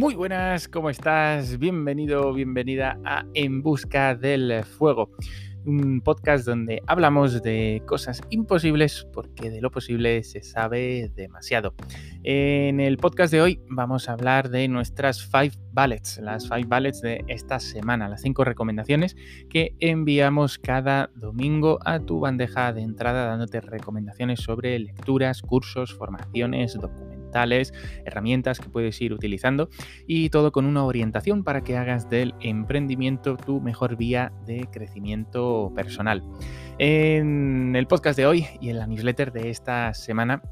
Muy 0.00 0.14
buenas, 0.14 0.66
¿cómo 0.66 0.88
estás? 0.88 1.58
Bienvenido, 1.58 2.32
bienvenida 2.32 2.98
a 3.04 3.26
En 3.34 3.62
Busca 3.62 4.14
del 4.14 4.64
Fuego, 4.64 5.10
un 5.66 6.00
podcast 6.00 6.46
donde 6.46 6.80
hablamos 6.86 7.42
de 7.42 7.82
cosas 7.86 8.22
imposibles 8.30 9.06
porque 9.12 9.50
de 9.50 9.60
lo 9.60 9.70
posible 9.70 10.24
se 10.24 10.42
sabe 10.42 11.12
demasiado. 11.14 11.74
En 12.22 12.80
el 12.80 12.96
podcast 12.96 13.30
de 13.30 13.42
hoy 13.42 13.60
vamos 13.68 14.08
a 14.08 14.12
hablar 14.12 14.48
de 14.48 14.68
nuestras 14.68 15.22
five 15.22 15.52
ballets, 15.70 16.16
las 16.16 16.48
five 16.48 16.64
ballets 16.66 17.02
de 17.02 17.22
esta 17.28 17.60
semana, 17.60 18.08
las 18.08 18.22
cinco 18.22 18.42
recomendaciones 18.42 19.16
que 19.50 19.74
enviamos 19.80 20.58
cada 20.58 21.10
domingo 21.14 21.78
a 21.84 22.00
tu 22.00 22.20
bandeja 22.20 22.72
de 22.72 22.80
entrada 22.80 23.26
dándote 23.26 23.60
recomendaciones 23.60 24.40
sobre 24.40 24.78
lecturas, 24.78 25.42
cursos, 25.42 25.92
formaciones, 25.92 26.72
documentos 26.72 27.09
herramientas 28.04 28.60
que 28.60 28.68
puedes 28.68 29.00
ir 29.00 29.12
utilizando 29.12 29.68
y 30.06 30.30
todo 30.30 30.52
con 30.52 30.66
una 30.66 30.84
orientación 30.84 31.44
para 31.44 31.62
que 31.62 31.76
hagas 31.76 32.08
del 32.10 32.34
emprendimiento 32.40 33.36
tu 33.36 33.60
mejor 33.60 33.96
vía 33.96 34.32
de 34.46 34.68
crecimiento 34.70 35.72
personal. 35.74 36.22
En 36.78 37.74
el 37.76 37.86
podcast 37.86 38.16
de 38.16 38.26
hoy 38.26 38.46
y 38.60 38.70
en 38.70 38.78
la 38.78 38.86
newsletter 38.86 39.32
de 39.32 39.50
esta 39.50 39.92
semana 39.94 40.42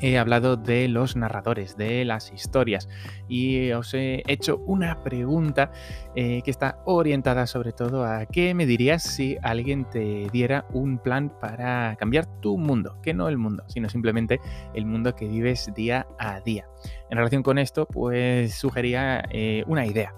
he 0.00 0.18
hablado 0.18 0.56
de 0.56 0.88
los 0.88 1.16
narradores, 1.16 1.76
de 1.76 2.04
las 2.04 2.32
historias 2.32 2.88
y 3.28 3.70
os 3.72 3.94
he 3.94 4.22
hecho 4.26 4.58
una 4.66 5.02
pregunta 5.02 5.70
eh, 6.14 6.42
que 6.44 6.50
está 6.50 6.80
orientada 6.84 7.46
sobre 7.46 7.72
todo 7.72 8.04
a 8.04 8.26
qué 8.26 8.54
me 8.54 8.66
dirías 8.66 9.02
si 9.02 9.36
alguien 9.42 9.88
te 9.88 10.28
diera 10.32 10.66
un 10.72 10.98
plan 10.98 11.32
para 11.40 11.96
cambiar 11.96 12.26
tu 12.40 12.58
mundo, 12.58 12.98
que 13.02 13.14
no 13.14 13.28
el 13.28 13.38
mundo, 13.38 13.64
sino 13.68 13.88
simplemente 13.88 14.40
el 14.74 14.86
mundo 14.86 15.14
que 15.14 15.28
vives 15.28 15.70
día 15.74 16.06
a 16.18 16.40
día. 16.40 16.66
En 17.10 17.18
relación 17.18 17.42
con 17.42 17.58
esto, 17.58 17.86
pues 17.86 18.54
sugería 18.54 19.24
eh, 19.30 19.64
una 19.66 19.86
idea 19.86 20.14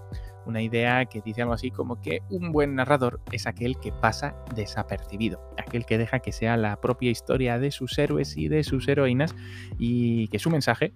una 0.48 0.62
idea 0.62 1.04
que 1.04 1.20
dice 1.20 1.42
algo 1.42 1.54
así 1.54 1.70
como 1.70 2.00
que 2.00 2.22
un 2.30 2.52
buen 2.52 2.74
narrador 2.74 3.20
es 3.30 3.46
aquel 3.46 3.78
que 3.78 3.92
pasa 3.92 4.34
desapercibido, 4.54 5.40
aquel 5.58 5.84
que 5.84 5.98
deja 5.98 6.20
que 6.20 6.32
sea 6.32 6.56
la 6.56 6.80
propia 6.80 7.10
historia 7.10 7.58
de 7.58 7.70
sus 7.70 7.96
héroes 7.98 8.36
y 8.36 8.48
de 8.48 8.64
sus 8.64 8.88
heroínas 8.88 9.34
y 9.78 10.28
que 10.28 10.38
su 10.38 10.50
mensaje 10.50 10.92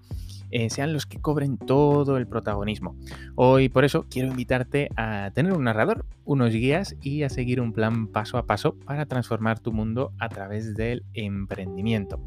eh, 0.52 0.70
sean 0.70 0.92
los 0.92 1.06
que 1.06 1.20
cobren 1.20 1.58
todo 1.58 2.16
el 2.16 2.26
protagonismo. 2.26 2.96
Hoy 3.34 3.68
por 3.68 3.84
eso 3.84 4.06
quiero 4.08 4.28
invitarte 4.28 4.90
a 4.96 5.30
tener 5.34 5.52
un 5.52 5.64
narrador, 5.64 6.04
unos 6.24 6.50
guías 6.50 6.94
y 7.02 7.22
a 7.22 7.28
seguir 7.28 7.60
un 7.60 7.72
plan 7.72 8.06
paso 8.06 8.38
a 8.38 8.46
paso 8.46 8.76
para 8.84 9.06
transformar 9.06 9.58
tu 9.58 9.72
mundo 9.72 10.12
a 10.18 10.28
través 10.28 10.74
del 10.74 11.04
emprendimiento. 11.14 12.20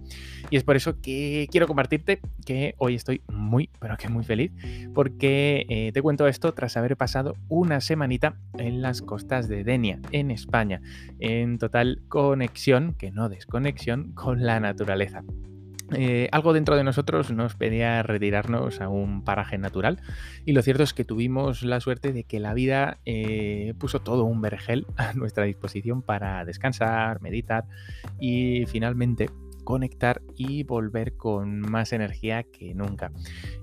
Y 0.50 0.58
es 0.58 0.64
por 0.64 0.76
eso 0.76 1.00
que 1.02 1.48
quiero 1.52 1.68
compartirte 1.68 2.20
que 2.46 2.76
hoy 2.78 2.96
estoy 2.96 3.22
muy, 3.32 3.70
pero 3.80 3.96
que 3.98 4.10
muy 4.10 4.24
feliz 4.24 4.52
porque 4.94 5.66
eh, 5.70 5.92
te 5.94 6.02
cuento 6.02 6.28
esto 6.28 6.54
tras 6.54 6.78
haber 6.78 6.98
pasado 6.98 7.36
una 7.48 7.82
semanita 7.82 8.38
en 8.58 8.82
las 8.82 9.02
costas 9.02 9.48
de 9.48 9.64
Denia, 9.64 10.00
en 10.12 10.32
España, 10.32 10.82
en 11.20 11.58
total 11.58 12.02
conexión, 12.08 12.94
que 12.94 13.12
no 13.12 13.30
desconexión, 13.30 14.14
con 14.14 14.44
la 14.44 14.60
naturaleza. 14.60 15.24
Eh, 15.94 16.30
algo 16.32 16.54
dentro 16.54 16.76
de 16.76 16.84
nosotros 16.84 17.32
nos 17.32 17.56
pedía 17.56 18.02
retirarnos 18.02 18.82
a 18.82 18.90
un 18.90 19.24
paraje 19.24 19.60
natural 19.60 20.02
y 20.44 20.54
lo 20.54 20.64
cierto 20.64 20.82
es 20.82 20.94
que 20.94 21.06
tuvimos 21.06 21.62
la 21.62 21.80
suerte 21.80 22.12
de 22.12 22.24
que 22.24 22.40
la 22.40 22.56
vida 22.56 22.98
eh, 23.06 23.76
puso 23.78 24.00
todo 24.00 24.24
un 24.24 24.42
vergel 24.42 24.88
a 24.98 25.14
nuestra 25.14 25.46
disposición 25.46 26.02
para 26.02 26.44
descansar, 26.46 27.22
meditar 27.22 27.66
y 28.20 28.66
finalmente 28.66 29.30
conectar 29.64 30.22
y 30.36 30.64
volver 30.64 31.18
con 31.18 31.60
más 31.60 31.92
energía 31.92 32.44
que 32.44 32.74
nunca. 32.76 33.12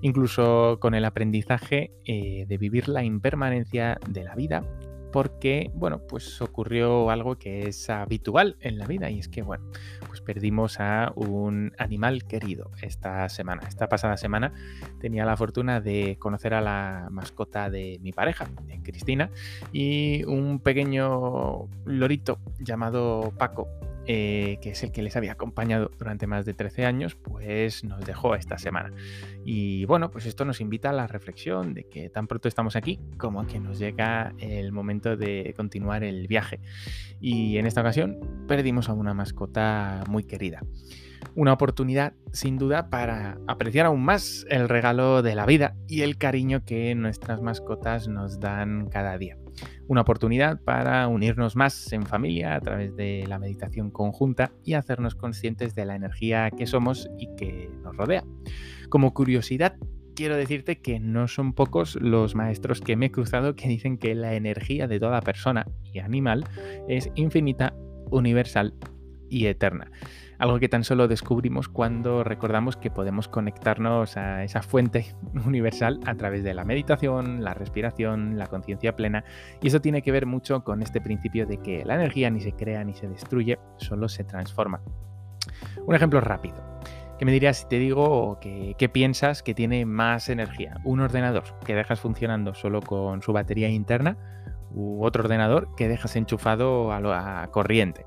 Incluso 0.01 0.77
con 0.79 0.95
el 0.95 1.05
aprendizaje 1.05 1.91
eh, 2.05 2.45
de 2.47 2.57
vivir 2.57 2.89
la 2.89 3.03
impermanencia 3.03 3.99
de 4.09 4.23
la 4.23 4.35
vida 4.35 4.63
porque, 5.13 5.69
bueno, 5.75 6.01
pues 6.07 6.41
ocurrió 6.41 7.11
algo 7.11 7.37
que 7.37 7.67
es 7.67 7.87
habitual 7.91 8.57
en 8.61 8.79
la 8.79 8.87
vida 8.87 9.11
y 9.11 9.19
es 9.19 9.29
que, 9.29 9.43
bueno, 9.43 9.63
pues 10.07 10.21
perdimos 10.21 10.79
a 10.79 11.13
un 11.15 11.71
animal 11.77 12.23
querido 12.23 12.71
esta 12.81 13.29
semana. 13.29 13.61
Esta 13.67 13.87
pasada 13.87 14.17
semana 14.17 14.53
tenía 14.99 15.23
la 15.23 15.37
fortuna 15.37 15.81
de 15.81 16.17
conocer 16.17 16.55
a 16.55 16.61
la 16.61 17.09
mascota 17.11 17.69
de 17.69 17.99
mi 18.01 18.11
pareja, 18.11 18.49
Cristina, 18.81 19.29
y 19.71 20.23
un 20.25 20.59
pequeño 20.59 21.69
lorito 21.85 22.39
llamado 22.59 23.31
Paco, 23.37 23.67
eh, 24.05 24.57
que 24.61 24.71
es 24.71 24.83
el 24.83 24.91
que 24.91 25.01
les 25.01 25.15
había 25.15 25.33
acompañado 25.33 25.89
durante 25.97 26.27
más 26.27 26.45
de 26.45 26.53
13 26.53 26.85
años, 26.85 27.15
pues 27.15 27.83
nos 27.83 28.05
dejó 28.05 28.35
esta 28.35 28.57
semana. 28.57 28.93
Y 29.45 29.85
bueno, 29.85 30.11
pues 30.11 30.25
esto 30.25 30.45
nos 30.45 30.61
invita 30.61 30.89
a 30.89 30.93
la 30.93 31.07
reflexión 31.07 31.73
de 31.73 31.85
que 31.85 32.09
tan 32.09 32.27
pronto 32.27 32.47
estamos 32.47 32.75
aquí 32.75 32.99
como 33.17 33.45
que 33.47 33.59
nos 33.59 33.79
llega 33.79 34.33
el 34.39 34.71
momento 34.71 35.15
de 35.15 35.53
continuar 35.55 36.03
el 36.03 36.27
viaje. 36.27 36.59
Y 37.21 37.57
en 37.57 37.65
esta 37.65 37.81
ocasión 37.81 38.19
perdimos 38.47 38.89
a 38.89 38.93
una 38.93 39.13
mascota 39.13 40.03
muy 40.09 40.23
querida. 40.23 40.61
Una 41.35 41.53
oportunidad 41.53 42.13
sin 42.31 42.57
duda 42.57 42.89
para 42.89 43.37
apreciar 43.47 43.85
aún 43.85 44.03
más 44.03 44.45
el 44.49 44.67
regalo 44.67 45.21
de 45.21 45.35
la 45.35 45.45
vida 45.45 45.75
y 45.87 46.01
el 46.01 46.17
cariño 46.17 46.65
que 46.65 46.93
nuestras 46.95 47.41
mascotas 47.41 48.07
nos 48.07 48.39
dan 48.39 48.89
cada 48.89 49.17
día 49.17 49.37
una 49.87 50.01
oportunidad 50.01 50.61
para 50.61 51.07
unirnos 51.07 51.55
más 51.55 51.91
en 51.93 52.03
familia 52.03 52.55
a 52.55 52.61
través 52.61 52.95
de 52.95 53.25
la 53.27 53.39
meditación 53.39 53.91
conjunta 53.91 54.51
y 54.63 54.73
hacernos 54.73 55.15
conscientes 55.15 55.75
de 55.75 55.85
la 55.85 55.95
energía 55.95 56.49
que 56.51 56.67
somos 56.67 57.09
y 57.17 57.33
que 57.35 57.69
nos 57.83 57.95
rodea. 57.95 58.23
Como 58.89 59.13
curiosidad, 59.13 59.75
quiero 60.15 60.37
decirte 60.37 60.79
que 60.79 60.99
no 60.99 61.27
son 61.27 61.53
pocos 61.53 61.95
los 61.95 62.35
maestros 62.35 62.81
que 62.81 62.95
me 62.95 63.07
he 63.07 63.11
cruzado 63.11 63.55
que 63.55 63.67
dicen 63.67 63.97
que 63.97 64.15
la 64.15 64.35
energía 64.35 64.87
de 64.87 64.99
toda 64.99 65.21
persona 65.21 65.65
y 65.91 65.99
animal 65.99 66.45
es 66.87 67.09
infinita, 67.15 67.73
universal 68.11 68.73
y 69.29 69.47
eterna 69.47 69.91
algo 70.43 70.59
que 70.59 70.67
tan 70.67 70.83
solo 70.83 71.07
descubrimos 71.07 71.69
cuando 71.69 72.21
recordamos 72.21 72.75
que 72.75 72.91
podemos 72.91 73.29
conectarnos 73.29 74.17
a 74.17 74.43
esa 74.43 74.61
fuente 74.61 75.15
universal 75.45 76.01
a 76.05 76.15
través 76.15 76.43
de 76.43 76.53
la 76.53 76.65
meditación, 76.65 77.45
la 77.45 77.53
respiración, 77.53 78.37
la 78.37 78.47
conciencia 78.47 78.93
plena, 78.93 79.23
y 79.61 79.67
eso 79.67 79.79
tiene 79.79 80.01
que 80.01 80.11
ver 80.11 80.25
mucho 80.25 80.65
con 80.65 80.81
este 80.81 80.99
principio 80.99 81.45
de 81.45 81.59
que 81.59 81.85
la 81.85 81.95
energía 81.95 82.29
ni 82.29 82.41
se 82.41 82.51
crea 82.51 82.83
ni 82.83 82.93
se 82.93 83.07
destruye, 83.07 83.57
solo 83.77 84.09
se 84.09 84.25
transforma. 84.25 84.81
Un 85.85 85.95
ejemplo 85.95 86.19
rápido. 86.19 86.61
¿Qué 87.17 87.23
me 87.23 87.31
dirías 87.31 87.59
si 87.59 87.67
te 87.69 87.79
digo 87.79 88.37
que, 88.41 88.75
que, 88.77 88.89
piensas 88.89 89.43
que 89.43 89.53
tiene 89.53 89.85
más 89.85 90.27
energía? 90.27 90.75
¿Un 90.83 90.99
ordenador 90.99 91.43
que 91.65 91.73
dejas 91.73 92.01
funcionando 92.01 92.53
solo 92.53 92.81
con 92.81 93.21
su 93.21 93.31
batería 93.31 93.69
interna 93.69 94.17
otro 94.75 95.23
ordenador 95.23 95.75
que 95.75 95.87
dejas 95.87 96.15
enchufado 96.15 96.91
a, 96.91 96.99
la 96.99 97.49
corriente. 97.51 98.05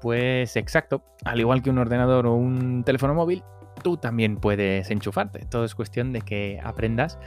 Pues 0.00 0.56
exacto, 0.56 1.02
al 1.24 1.40
igual 1.40 1.62
que 1.62 1.70
un 1.70 1.78
ordenador 1.78 2.26
o 2.26 2.34
un 2.34 2.84
teléfono 2.84 3.14
móvil, 3.14 3.42
tú 3.82 3.96
también 3.96 4.36
puedes 4.36 4.90
enchufarte. 4.90 5.44
Todo 5.46 5.64
es 5.64 5.74
cuestión 5.74 6.12
de 6.12 6.20
que 6.22 6.60
aprendas 6.62 7.18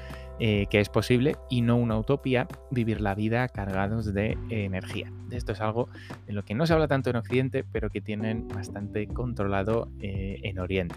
eh, 0.44 0.66
que 0.72 0.80
es 0.80 0.90
posible 0.90 1.36
y 1.52 1.62
no 1.62 1.76
una 1.76 2.00
utopía 2.00 2.48
vivir 2.72 3.00
la 3.00 3.14
vida 3.14 3.48
cargados 3.48 4.12
de 4.12 4.40
energía. 4.50 5.14
Esto 5.30 5.52
es 5.52 5.62
algo 5.62 5.88
de 6.26 6.34
lo 6.34 6.44
que 6.44 6.56
no 6.56 6.66
se 6.66 6.74
habla 6.74 6.88
tanto 6.88 7.12
en 7.12 7.18
Occidente, 7.18 7.64
pero 7.72 7.92
que 7.92 8.02
tienen 8.02 8.48
bastante 8.48 9.06
controlado 9.06 9.92
eh, 10.00 10.40
en 10.42 10.58
Oriente. 10.58 10.96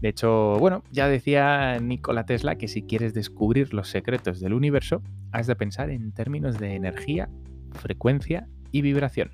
De 0.00 0.10
hecho, 0.10 0.56
bueno, 0.60 0.84
ya 0.92 1.08
decía 1.08 1.80
Nikola 1.80 2.26
Tesla 2.26 2.54
que 2.58 2.68
si 2.68 2.82
quieres 2.82 3.12
descubrir 3.12 3.74
los 3.74 3.88
secretos 3.88 4.38
del 4.38 4.52
universo, 4.52 5.02
has 5.32 5.48
de 5.48 5.56
pensar 5.56 5.90
en 5.90 6.12
términos 6.12 6.60
de 6.60 6.76
energía, 6.76 7.28
frecuencia 7.72 8.46
y 8.70 8.82
vibración. 8.82 9.32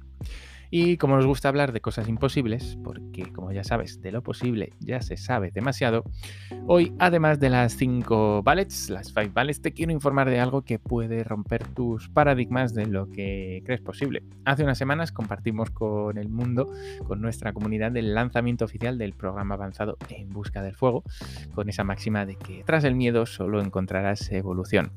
Y 0.75 0.97
como 0.97 1.17
nos 1.17 1.27
gusta 1.27 1.51
hablar 1.51 1.73
de 1.73 1.83
cosas 1.83 2.09
imposibles, 2.09 2.79
porque 2.83 3.31
como 3.31 3.53
ya 3.53 3.63
sabes, 3.63 4.01
de 4.01 4.11
lo 4.11 4.23
posible 4.23 4.73
ya 4.81 5.03
se 5.03 5.19
sabe 5.19 5.51
demasiado, 5.51 6.03
hoy 6.67 6.95
además 6.99 7.39
de 7.39 7.51
las 7.51 7.77
5 7.77 8.43
ballets, 8.43 8.89
las 8.89 9.09
5 9.09 9.33
ballets, 9.35 9.61
te 9.61 9.73
quiero 9.73 9.93
informar 9.93 10.31
de 10.31 10.41
algo 10.41 10.63
que 10.63 10.79
puede 10.79 11.25
romper 11.25 11.67
tus 11.67 12.09
paradigmas 12.09 12.73
de 12.73 12.87
lo 12.87 13.11
que 13.11 13.61
crees 13.67 13.83
posible. 13.83 14.23
Hace 14.47 14.65
unas 14.65 14.79
semanas 14.79 15.13
compartimos 15.13 15.69
con 15.69 16.17
el 16.17 16.31
mundo, 16.31 16.73
con 17.07 17.21
nuestra 17.21 17.53
comunidad, 17.53 17.95
el 17.95 18.15
lanzamiento 18.15 18.65
oficial 18.65 18.97
del 18.97 19.13
programa 19.13 19.57
avanzado 19.57 19.99
En 20.09 20.31
Busca 20.31 20.63
del 20.63 20.75
Fuego, 20.75 21.05
con 21.55 21.69
esa 21.69 21.85
máxima 21.85 22.25
de 22.25 22.37
que 22.37 22.65
tras 22.65 22.85
el 22.85 22.95
miedo 22.95 23.27
solo 23.27 23.61
encontrarás 23.61 24.33
evolución. 24.33 24.91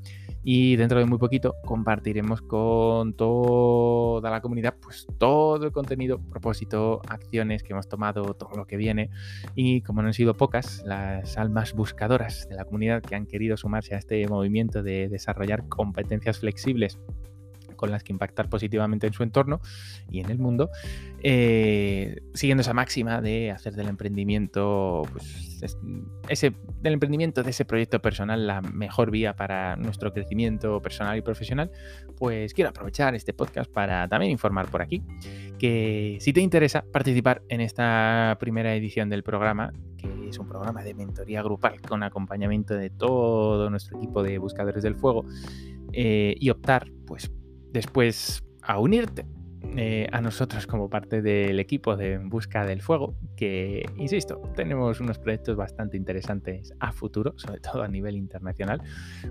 Y 0.48 0.76
dentro 0.76 1.00
de 1.00 1.06
muy 1.06 1.18
poquito 1.18 1.56
compartiremos 1.66 2.44
con 2.44 3.14
toda 3.14 4.30
la 4.30 4.42
comunidad 4.42 4.76
pues 4.80 5.08
todo 5.18 5.66
el 5.66 5.72
contenido, 5.72 6.20
propósito, 6.20 7.02
acciones 7.10 7.64
que 7.64 7.74
hemos 7.74 7.90
tomado, 7.90 8.36
todo 8.36 8.56
lo 8.56 8.68
que 8.68 8.78
viene. 8.78 9.10
Y 9.56 9.82
como 9.82 10.04
no 10.04 10.10
han 10.10 10.14
sido 10.14 10.36
pocas, 10.36 10.84
las 10.86 11.40
almas 11.40 11.74
buscadoras 11.74 12.48
de 12.48 12.56
la 12.56 12.66
comunidad 12.66 13.02
que 13.02 13.16
han 13.16 13.26
querido 13.26 13.58
sumarse 13.58 13.96
a 13.96 13.98
este 13.98 14.28
movimiento 14.28 14.84
de 14.84 15.10
desarrollar 15.10 15.68
competencias 15.68 16.38
flexibles 16.38 17.00
con 17.76 17.92
las 17.92 18.04
que 18.04 18.14
impactar 18.14 18.50
positivamente 18.50 19.08
en 19.08 19.14
su 19.14 19.24
entorno 19.24 19.62
y 20.10 20.20
en 20.20 20.30
el 20.30 20.40
mundo, 20.40 20.70
eh, 21.22 22.22
siguiendo 22.34 22.62
esa 22.62 22.74
máxima 22.74 23.22
de 23.22 23.52
hacer 23.52 23.74
del 23.76 23.88
emprendimiento, 23.88 25.04
pues, 25.12 25.78
ese, 26.30 26.54
del 26.82 26.94
emprendimiento 26.94 27.44
de 27.44 27.50
ese 27.50 27.66
proyecto 27.66 28.02
personal 28.02 28.46
la 28.48 28.62
mejor 28.62 29.12
vía 29.12 29.36
para 29.36 29.76
nuestro 29.76 30.14
crecimiento 30.14 30.82
personal 30.82 31.18
y 31.18 31.22
profesional, 31.22 31.72
pues 32.18 32.54
quiero 32.54 32.70
aprovechar 32.70 33.16
este 33.16 33.34
podcast 33.34 33.72
para 33.72 34.08
también 34.08 34.32
informar 34.32 34.70
por 34.70 34.82
aquí 34.82 35.04
que 35.58 36.18
si 36.20 36.34
te 36.34 36.42
interesa 36.42 36.84
participar 36.92 37.42
en 37.50 37.62
esta 37.62 38.38
primera 38.40 38.76
edición 38.76 39.10
del 39.10 39.24
programa, 39.24 39.72
que 39.98 40.30
es 40.30 40.38
un 40.38 40.48
programa 40.48 40.84
de 40.84 40.94
mentoría 40.94 41.42
grupal 41.42 41.82
con 41.82 42.04
acompañamiento 42.04 42.76
de 42.76 42.90
todo 42.90 43.70
nuestro 43.70 43.98
equipo 43.98 44.24
de 44.24 44.38
buscadores 44.38 44.84
del 44.84 44.96
fuego, 44.96 45.26
eh, 45.94 46.36
y 46.40 46.50
optar, 46.50 46.92
pues, 47.06 47.32
después 47.76 48.44
a 48.62 48.80
unirte 48.80 49.26
eh, 49.78 50.08
a 50.14 50.22
nosotros 50.22 50.66
como 50.66 50.90
parte 50.90 51.22
del 51.22 51.60
equipo 51.60 51.98
de 51.98 52.18
Busca 52.18 52.66
del 52.66 52.82
Fuego, 52.82 53.14
que, 53.36 53.86
insisto, 53.98 54.42
tenemos 54.56 55.02
unos 55.02 55.20
proyectos 55.20 55.58
bastante 55.58 55.98
interesantes 55.98 56.74
a 56.80 56.94
futuro, 56.94 57.34
sobre 57.36 57.60
todo 57.60 57.84
a 57.84 57.88
nivel 57.90 58.16
internacional, 58.16 58.82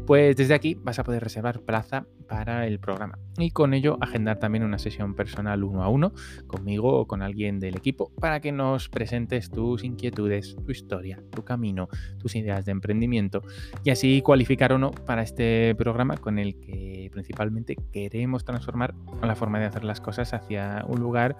pues 0.06 0.36
desde 0.36 0.52
aquí 0.52 0.74
vas 0.74 0.98
a 0.98 1.04
poder 1.04 1.22
reservar 1.22 1.60
plaza 1.60 2.06
para 2.26 2.66
el 2.66 2.78
programa. 2.78 3.18
Y 3.38 3.50
con 3.50 3.74
ello 3.74 3.98
agendar 4.00 4.38
también 4.38 4.64
una 4.64 4.78
sesión 4.78 5.14
personal 5.14 5.64
uno 5.64 5.82
a 5.82 5.88
uno 5.88 6.12
conmigo 6.46 7.00
o 7.00 7.06
con 7.06 7.22
alguien 7.22 7.58
del 7.58 7.76
equipo 7.76 8.12
para 8.20 8.40
que 8.40 8.52
nos 8.52 8.88
presentes 8.88 9.50
tus 9.50 9.82
inquietudes, 9.82 10.56
tu 10.64 10.70
historia, 10.70 11.22
tu 11.30 11.44
camino, 11.44 11.88
tus 12.18 12.36
ideas 12.36 12.64
de 12.64 12.72
emprendimiento 12.72 13.42
y 13.82 13.90
así 13.90 14.22
cualificar 14.22 14.72
o 14.72 14.78
no 14.78 14.90
para 14.90 15.22
este 15.22 15.74
programa 15.76 16.16
con 16.16 16.38
el 16.38 16.60
que 16.60 17.08
principalmente 17.12 17.76
queremos 17.92 18.44
transformar 18.44 18.94
la 19.22 19.34
forma 19.34 19.58
de 19.58 19.66
hacer 19.66 19.84
las 19.84 20.00
cosas 20.00 20.32
hacia 20.32 20.84
un 20.86 21.00
lugar 21.00 21.36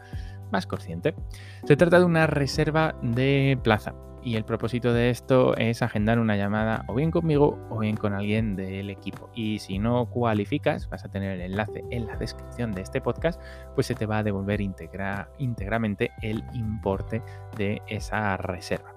más 0.55 0.67
consciente. 0.67 1.15
Se 1.65 1.77
trata 1.77 1.99
de 1.99 2.05
una 2.05 2.27
reserva 2.27 2.95
de 3.03 3.59
plaza 3.63 3.93
y 4.23 4.37
el 4.37 4.45
propósito 4.45 4.95
de 4.95 5.11
esto 5.11 5.55
es 5.57 5.83
agendar 5.83 6.19
una 6.19 6.37
llamada 6.37 6.85
o 6.89 6.95
bien 6.95 7.11
conmigo 7.11 7.59
o 7.69 7.81
bien 7.81 7.97
con 7.97 8.15
alguien 8.15 8.57
del 8.57 8.89
equipo. 8.89 9.29
Y 9.35 9.59
si 9.59 9.79
no 9.79 10.07
cualificas, 10.07 10.89
vas 10.89 11.05
a 11.05 11.11
tener 11.11 11.33
el 11.33 11.43
enlace 11.43 11.85
en 11.91 12.07
la 12.07 12.17
descripción 12.17 12.73
de 12.73 12.83
este 12.83 13.01
podcast, 13.01 13.41
pues 13.75 13.87
se 13.87 13.95
te 13.95 14.07
va 14.07 14.19
a 14.19 14.23
devolver 14.23 14.61
íntegramente 14.63 16.11
el 16.23 16.43
importe 16.55 17.21
de 17.59 17.83
esa 17.89 18.37
reserva. 18.39 18.94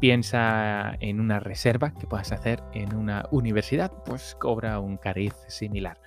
Piensa 0.00 0.96
en 1.00 1.20
una 1.20 1.40
reserva 1.40 1.92
que 1.92 2.06
puedas 2.06 2.32
hacer 2.32 2.62
en 2.72 2.94
una 2.94 3.24
universidad, 3.30 3.92
pues 4.04 4.36
cobra 4.38 4.78
un 4.78 4.96
cariz 4.96 5.34
similar. 5.48 5.98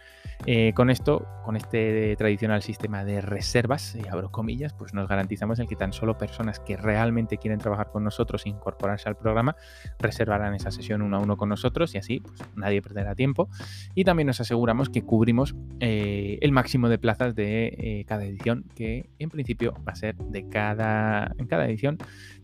Eh, 0.48 0.74
con 0.74 0.90
esto, 0.90 1.28
con 1.46 1.56
este 1.56 2.16
tradicional 2.16 2.64
sistema 2.64 3.06
de 3.06 3.22
reservas, 3.22 3.96
y 3.96 4.08
abro 4.08 4.32
comillas, 4.32 4.74
pues 4.74 4.94
nos 4.94 5.08
garantizamos 5.08 5.60
el 5.60 5.68
que 5.68 5.76
tan 5.76 5.94
solo 5.94 6.18
personas 6.18 6.60
que 6.60 6.78
realmente 6.78 7.38
quieren 7.38 7.60
trabajar 7.60 7.92
con 7.92 8.04
nosotros 8.04 8.46
e 8.46 8.50
incorporarse 8.50 9.08
al 9.08 9.16
programa 9.16 9.56
reservarán 10.00 10.56
esa 10.56 10.72
sesión 10.72 11.04
uno 11.04 11.18
a 11.18 11.20
uno 11.20 11.38
con 11.38 11.50
nosotros 11.50 11.94
y 11.94 12.00
así 12.00 12.22
pues, 12.22 12.40
nadie 12.56 12.82
perderá 12.82 13.14
tiempo. 13.14 13.50
Y 13.94 14.04
también 14.04 14.28
nos 14.28 14.42
aseguramos 14.42 14.90
que 14.90 15.04
cubrimos 15.04 15.56
eh, 15.80 16.40
el 16.42 16.52
máximo 16.52 16.90
de 16.90 16.98
plazas 16.98 17.36
de 17.36 17.76
eh, 17.78 18.06
cada 18.08 18.26
edición, 18.26 18.66
que 18.76 19.10
en 19.20 19.30
principio 19.30 19.74
va 19.88 19.92
a 19.92 19.96
ser 19.96 20.16
de 20.16 20.48
cada, 20.50 21.34
en 21.38 21.46
cada 21.46 21.66
edición 21.66 22.00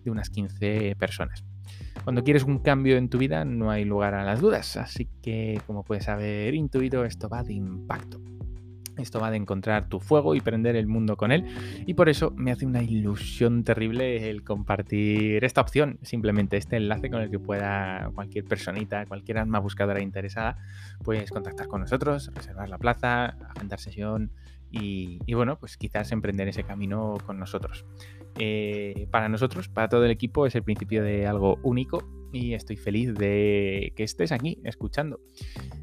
de 0.07 0.11
unas 0.11 0.29
15 0.29 0.95
personas. 0.97 1.43
Cuando 2.03 2.23
quieres 2.23 2.43
un 2.43 2.59
cambio 2.59 2.95
en 2.97 3.09
tu 3.09 3.17
vida 3.17 3.43
no 3.43 3.69
hay 3.69 3.83
lugar 3.83 4.13
a 4.13 4.23
las 4.23 4.39
dudas, 4.39 4.77
así 4.77 5.09
que 5.21 5.59
como 5.67 5.83
puedes 5.83 6.07
haber 6.07 6.53
intuido, 6.55 7.03
esto 7.03 7.27
va 7.27 7.43
de 7.43 7.53
impacto. 7.53 8.21
Esto 8.97 9.19
va 9.19 9.29
de 9.29 9.37
encontrar 9.37 9.89
tu 9.89 9.99
fuego 9.99 10.33
y 10.33 10.41
prender 10.41 10.75
el 10.75 10.87
mundo 10.87 11.17
con 11.17 11.31
él. 11.31 11.45
Y 11.85 11.93
por 11.93 12.09
eso 12.09 12.31
me 12.35 12.51
hace 12.51 12.65
una 12.65 12.81
ilusión 12.81 13.63
terrible 13.63 14.29
el 14.29 14.43
compartir 14.43 15.43
esta 15.43 15.61
opción, 15.61 15.99
simplemente 16.01 16.57
este 16.57 16.77
enlace 16.77 17.09
con 17.09 17.21
el 17.21 17.29
que 17.29 17.39
pueda 17.39 18.09
cualquier 18.15 18.45
personita, 18.45 19.05
cualquier 19.05 19.37
alma 19.37 19.59
buscadora 19.59 20.01
interesada, 20.01 20.57
pues 21.03 21.29
contactar 21.29 21.67
con 21.67 21.81
nosotros, 21.81 22.31
reservar 22.33 22.69
la 22.69 22.79
plaza, 22.79 23.37
agendar 23.53 23.79
sesión 23.79 24.31
y, 24.71 25.19
y 25.25 25.33
bueno, 25.35 25.59
pues 25.59 25.77
quizás 25.77 26.11
emprender 26.11 26.47
ese 26.47 26.63
camino 26.63 27.17
con 27.25 27.37
nosotros. 27.37 27.85
Eh, 28.39 29.07
para 29.11 29.29
nosotros, 29.29 29.67
para 29.67 29.89
todo 29.89 30.05
el 30.05 30.11
equipo, 30.11 30.45
es 30.45 30.55
el 30.55 30.63
principio 30.63 31.03
de 31.03 31.27
algo 31.27 31.59
único 31.63 32.03
y 32.31 32.53
estoy 32.53 32.77
feliz 32.77 33.13
de 33.13 33.93
que 33.95 34.03
estés 34.03 34.31
aquí 34.31 34.59
escuchando. 34.63 35.19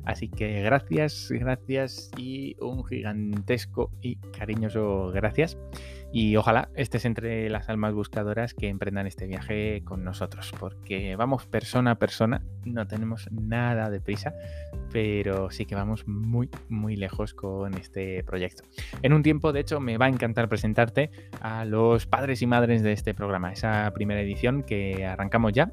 Así 0.05 0.29
que 0.29 0.61
gracias, 0.63 1.29
gracias 1.31 2.11
y 2.17 2.57
un 2.61 2.85
gigantesco 2.85 3.91
y 4.01 4.17
cariñoso 4.17 5.11
gracias. 5.13 5.57
Y 6.13 6.37
ojalá 6.37 6.69
estés 6.77 7.07
entre 7.07 7.51
las 7.51 7.69
almas 7.69 7.93
buscadoras 7.93 8.55
que 8.55 8.69
emprendan 8.69 9.09
este 9.09 9.27
viaje 9.27 9.83
con 9.85 10.05
nosotros, 10.05 10.53
porque 10.61 11.17
vamos 11.17 11.45
persona 11.47 11.93
a 11.93 11.95
persona, 11.99 12.41
no 12.65 12.87
tenemos 12.87 13.29
nada 13.33 13.91
de 13.91 14.01
prisa, 14.01 14.33
pero 14.93 15.51
sí 15.51 15.67
que 15.67 15.75
vamos 15.75 16.07
muy, 16.07 16.49
muy 16.69 16.95
lejos 16.95 17.35
con 17.35 17.75
este 17.75 18.23
proyecto. 18.23 18.63
En 19.03 19.13
un 19.13 19.25
tiempo, 19.25 19.53
de 19.53 19.61
hecho, 19.61 19.81
me 19.81 19.99
va 19.99 20.07
a 20.07 20.11
encantar 20.11 20.49
presentarte 20.49 21.11
a 21.41 21.65
los 21.65 22.07
padres 22.07 22.43
y 22.43 22.47
madres 22.47 22.85
de 22.85 22.93
este 22.93 23.13
programa, 23.13 23.53
esa 23.53 23.91
primera 23.93 24.21
edición 24.21 24.63
que 24.63 25.05
arrancamos 25.05 25.53
ya 25.53 25.73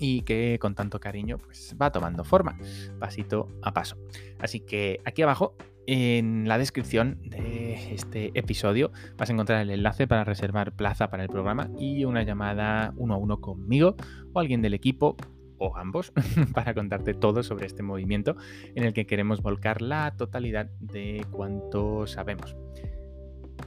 y 0.00 0.22
que 0.22 0.58
con 0.58 0.74
tanto 0.74 0.98
cariño 0.98 1.36
pues 1.38 1.76
va 1.80 1.92
tomando 1.92 2.24
forma, 2.24 2.58
pasito 2.98 3.48
a 3.62 3.72
paso. 3.72 3.98
Así 4.40 4.60
que 4.60 5.00
aquí 5.04 5.22
abajo 5.22 5.54
en 5.86 6.48
la 6.48 6.56
descripción 6.56 7.18
de 7.22 7.94
este 7.94 8.30
episodio 8.34 8.92
vas 9.18 9.28
a 9.28 9.32
encontrar 9.34 9.60
el 9.60 9.70
enlace 9.70 10.06
para 10.06 10.24
reservar 10.24 10.72
plaza 10.74 11.10
para 11.10 11.22
el 11.22 11.28
programa 11.28 11.70
y 11.78 12.04
una 12.04 12.22
llamada 12.22 12.94
uno 12.96 13.14
a 13.14 13.16
uno 13.18 13.40
conmigo 13.40 13.96
o 14.32 14.40
alguien 14.40 14.62
del 14.62 14.74
equipo 14.74 15.16
o 15.58 15.76
ambos 15.76 16.12
para 16.54 16.72
contarte 16.72 17.12
todo 17.12 17.42
sobre 17.42 17.66
este 17.66 17.82
movimiento 17.82 18.36
en 18.74 18.84
el 18.84 18.94
que 18.94 19.06
queremos 19.06 19.42
volcar 19.42 19.82
la 19.82 20.16
totalidad 20.16 20.70
de 20.80 21.26
cuanto 21.30 22.06
sabemos. 22.06 22.56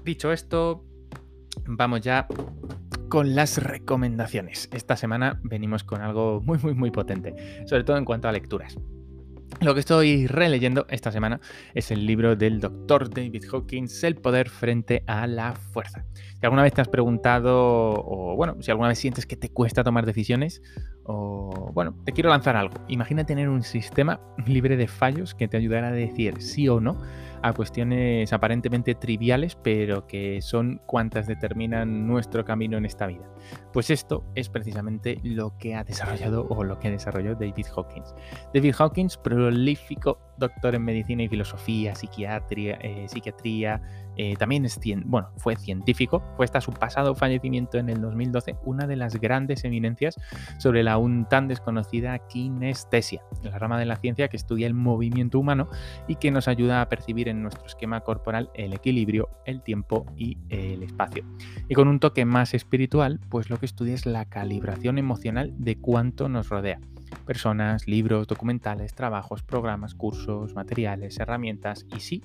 Dicho 0.04 0.32
esto, 0.32 0.84
vamos 1.66 2.02
ya 2.02 2.28
con 3.14 3.36
las 3.36 3.60
recomendaciones. 3.60 4.70
Esta 4.74 4.98
semana 4.98 5.40
venimos 5.44 5.84
con 5.84 6.02
algo 6.02 6.42
muy 6.42 6.58
muy 6.58 6.74
muy 6.74 6.90
potente, 6.90 7.64
sobre 7.68 7.84
todo 7.84 7.98
en 7.98 8.06
cuanto 8.06 8.28
a 8.28 8.32
lecturas. 8.32 8.76
Lo 9.62 9.76
que 9.76 9.82
estoy 9.82 10.26
releyendo 10.26 10.88
esta 10.90 11.12
semana 11.12 11.40
es 11.76 11.92
el 11.92 12.08
libro 12.08 12.36
del 12.36 12.60
doctor 12.60 13.12
David 13.12 13.44
Hawkins, 13.52 14.04
El 14.04 14.16
poder 14.16 14.50
frente 14.50 15.04
a 15.06 15.28
la 15.28 15.54
fuerza. 15.54 16.04
Si 16.16 16.40
alguna 16.42 16.64
vez 16.64 16.74
te 16.74 16.82
has 16.82 16.88
preguntado, 16.88 17.94
o 17.96 18.36
bueno, 18.36 18.58
si 18.62 18.72
alguna 18.72 18.90
vez 18.90 18.98
sientes 18.98 19.28
que 19.28 19.36
te 19.36 19.50
cuesta 19.50 19.84
tomar 19.84 20.08
decisiones, 20.08 20.64
o 21.04 21.72
bueno, 21.72 21.96
te 22.06 22.14
quiero 22.14 22.32
lanzar 22.32 22.56
algo. 22.56 22.84
Imagina 22.88 23.28
tener 23.28 23.48
un 23.48 23.62
sistema 23.62 24.20
libre 24.48 24.76
de 24.76 24.88
fallos 24.88 25.36
que 25.36 25.48
te 25.48 25.58
ayudara 25.58 25.90
a 25.90 25.92
decir 25.92 26.42
sí 26.42 26.68
o 26.68 26.82
no 26.82 26.98
a 27.44 27.52
cuestiones 27.52 28.32
aparentemente 28.32 28.96
triviales, 28.96 29.56
pero 29.62 30.08
que 30.08 30.42
son 30.42 30.82
cuantas 30.86 31.28
determinan 31.28 32.08
nuestro 32.08 32.46
camino 32.46 32.78
en 32.78 32.86
esta 32.86 33.06
vida. 33.06 33.30
Pues 33.74 33.90
esto 33.90 34.24
es 34.34 34.48
precisamente 34.50 35.20
lo 35.24 35.58
que 35.58 35.76
ha 35.76 35.84
desarrollado 35.84 36.48
o 36.50 36.64
lo 36.64 36.80
que 36.80 36.90
desarrolló 36.90 37.36
David 37.36 37.66
Hawkins. 37.76 38.16
David 38.54 38.76
Hawkins, 38.80 39.18
prolífico 39.18 40.20
doctor 40.38 40.76
en 40.76 40.84
medicina 40.84 41.24
y 41.24 41.28
filosofía, 41.28 41.96
psiquiatría, 41.96 42.78
eh, 42.82 43.06
psiquiatría 43.08 43.82
eh, 44.16 44.36
también 44.38 44.68
fue 45.38 45.56
científico, 45.56 46.24
fue 46.36 46.46
hasta 46.46 46.62
su 46.62 46.72
pasado 46.72 47.16
fallecimiento 47.16 47.78
en 47.78 47.90
el 47.90 48.00
2012 48.02 48.56
una 48.64 48.86
de 48.86 48.96
las 48.96 49.20
grandes 49.20 49.64
eminencias 49.64 50.20
sobre 50.60 50.84
la 50.84 50.94
aún 50.94 51.28
tan 51.28 51.48
desconocida 51.48 52.20
kinestesia, 52.28 53.24
la 53.42 53.58
rama 53.58 53.80
de 53.80 53.86
la 53.86 53.96
ciencia 53.96 54.28
que 54.28 54.38
estudia 54.38 54.68
el 54.68 54.76
movimiento 54.76 55.40
humano 55.40 55.68
y 56.08 56.16
que 56.16 56.32
nos 56.32 56.48
ayuda 56.48 56.82
a 56.82 56.90
percibir 56.90 57.28
en 57.28 57.42
nuestro 57.42 57.66
esquema 57.66 58.02
corporal 58.02 58.52
el 58.54 58.74
equilibrio, 58.74 59.30
el 59.46 59.64
tiempo 59.64 60.06
y 60.16 60.38
el 60.50 60.84
espacio. 60.84 61.26
Y 61.68 61.74
con 61.74 61.88
un 61.88 62.00
toque 62.00 62.26
más 62.26 62.54
espiritual, 62.54 63.20
pues 63.30 63.50
lo 63.50 63.58
que 63.58 63.66
estudia 63.66 63.96
es 63.96 64.06
la 64.06 64.26
calibración 64.26 64.98
emocional 64.98 65.54
de 65.58 65.78
cuánto 65.78 66.30
nos 66.30 66.50
rodea 66.50 66.80
personas, 67.20 67.88
libros, 67.88 68.28
documentales, 68.28 68.94
trabajos, 68.94 69.44
programas, 69.44 69.94
cursos, 69.94 70.54
materiales, 70.54 71.20
herramientas 71.20 71.86
y 71.96 72.00
sí, 72.00 72.24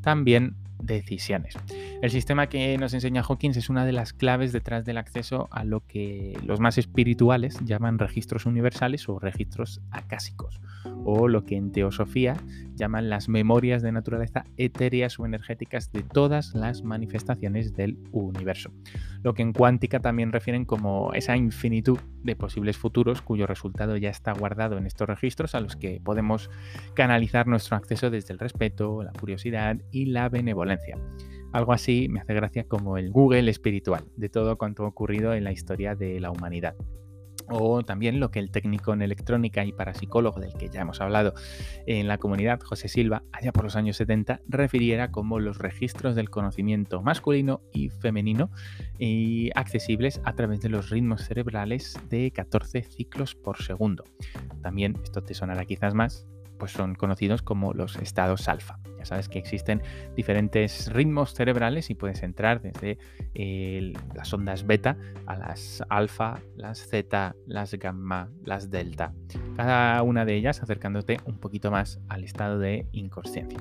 también 0.00 0.56
decisiones. 0.82 1.54
El 2.02 2.10
sistema 2.10 2.48
que 2.48 2.76
nos 2.78 2.94
enseña 2.94 3.22
Hawkins 3.22 3.56
es 3.56 3.68
una 3.68 3.84
de 3.84 3.92
las 3.92 4.12
claves 4.12 4.52
detrás 4.52 4.84
del 4.84 4.98
acceso 4.98 5.48
a 5.50 5.64
lo 5.64 5.80
que 5.86 6.38
los 6.44 6.60
más 6.60 6.78
espirituales 6.78 7.58
llaman 7.64 7.98
registros 7.98 8.46
universales 8.46 9.08
o 9.08 9.18
registros 9.18 9.80
acásicos, 9.90 10.60
o 11.04 11.28
lo 11.28 11.44
que 11.44 11.56
en 11.56 11.72
teosofía 11.72 12.36
llaman 12.74 13.08
las 13.08 13.28
memorias 13.28 13.82
de 13.82 13.92
naturaleza 13.92 14.44
etéreas 14.56 15.18
o 15.18 15.26
energéticas 15.26 15.92
de 15.92 16.02
todas 16.02 16.54
las 16.54 16.82
manifestaciones 16.82 17.74
del 17.74 17.98
universo, 18.12 18.70
lo 19.22 19.34
que 19.34 19.42
en 19.42 19.52
cuántica 19.52 20.00
también 20.00 20.32
refieren 20.32 20.64
como 20.64 21.12
esa 21.14 21.36
infinitud 21.36 21.98
de 22.22 22.36
posibles 22.36 22.76
futuros 22.76 23.22
cuyo 23.22 23.46
resultado 23.46 23.96
ya 23.96 24.10
está 24.10 24.32
guardado 24.32 24.76
en 24.78 24.86
estos 24.86 25.08
registros 25.08 25.54
a 25.54 25.60
los 25.60 25.76
que 25.76 26.00
podemos 26.02 26.50
canalizar 26.94 27.46
nuestro 27.46 27.76
acceso 27.76 28.10
desde 28.10 28.32
el 28.32 28.38
respeto, 28.38 29.02
la 29.02 29.12
curiosidad 29.12 29.78
y 29.90 30.06
la 30.06 30.28
benevolencia. 30.28 30.65
Algo 31.52 31.72
así 31.72 32.08
me 32.08 32.20
hace 32.20 32.34
gracia 32.34 32.64
como 32.64 32.98
el 32.98 33.10
Google 33.10 33.50
espiritual 33.50 34.04
de 34.16 34.28
todo 34.28 34.58
cuanto 34.58 34.84
ha 34.84 34.88
ocurrido 34.88 35.32
en 35.34 35.44
la 35.44 35.52
historia 35.52 35.94
de 35.94 36.20
la 36.20 36.30
humanidad 36.30 36.76
o 37.48 37.82
también 37.84 38.20
lo 38.20 38.30
que 38.30 38.38
el 38.38 38.50
técnico 38.50 38.92
en 38.92 39.02
electrónica 39.02 39.64
y 39.64 39.72
parapsicólogo 39.72 40.40
del 40.40 40.54
que 40.54 40.68
ya 40.68 40.80
hemos 40.80 41.00
hablado 41.00 41.34
en 41.86 42.08
la 42.08 42.18
comunidad, 42.18 42.60
José 42.60 42.88
Silva, 42.88 43.22
allá 43.32 43.52
por 43.52 43.64
los 43.64 43.76
años 43.76 43.96
70, 43.96 44.40
refiriera 44.48 45.10
como 45.10 45.38
los 45.38 45.58
registros 45.58 46.14
del 46.14 46.30
conocimiento 46.30 47.02
masculino 47.02 47.60
y 47.72 47.90
femenino 47.90 48.50
y 48.98 49.50
accesibles 49.54 50.20
a 50.24 50.34
través 50.34 50.60
de 50.60 50.68
los 50.68 50.90
ritmos 50.90 51.22
cerebrales 51.22 51.98
de 52.08 52.30
14 52.30 52.82
ciclos 52.82 53.34
por 53.34 53.62
segundo. 53.62 54.04
También, 54.62 54.98
esto 55.02 55.22
te 55.22 55.34
sonará 55.34 55.64
quizás 55.64 55.94
más, 55.94 56.26
pues 56.58 56.72
son 56.72 56.94
conocidos 56.94 57.42
como 57.42 57.72
los 57.74 57.96
estados 57.96 58.48
alfa. 58.48 58.78
Ya 58.98 59.04
sabes 59.04 59.28
que 59.28 59.38
existen 59.38 59.82
diferentes 60.16 60.92
ritmos 60.92 61.34
cerebrales 61.34 61.90
y 61.90 61.94
puedes 61.94 62.22
entrar 62.22 62.60
desde 62.60 62.98
las 64.14 64.32
ondas 64.32 64.66
beta 64.66 64.96
a 65.26 65.36
las 65.36 65.82
alfa, 65.88 66.40
las 66.56 66.86
zeta, 66.88 67.36
las 67.46 67.74
gamma, 67.74 68.30
las 68.44 68.70
delta. 68.70 69.12
Cada 69.56 70.02
una 70.02 70.24
de 70.24 70.34
ellas 70.34 70.62
acercándote 70.62 71.18
un 71.24 71.38
poquito 71.38 71.70
más 71.70 72.00
al 72.08 72.24
estado 72.24 72.58
de 72.58 72.86
inconsciencia. 72.92 73.58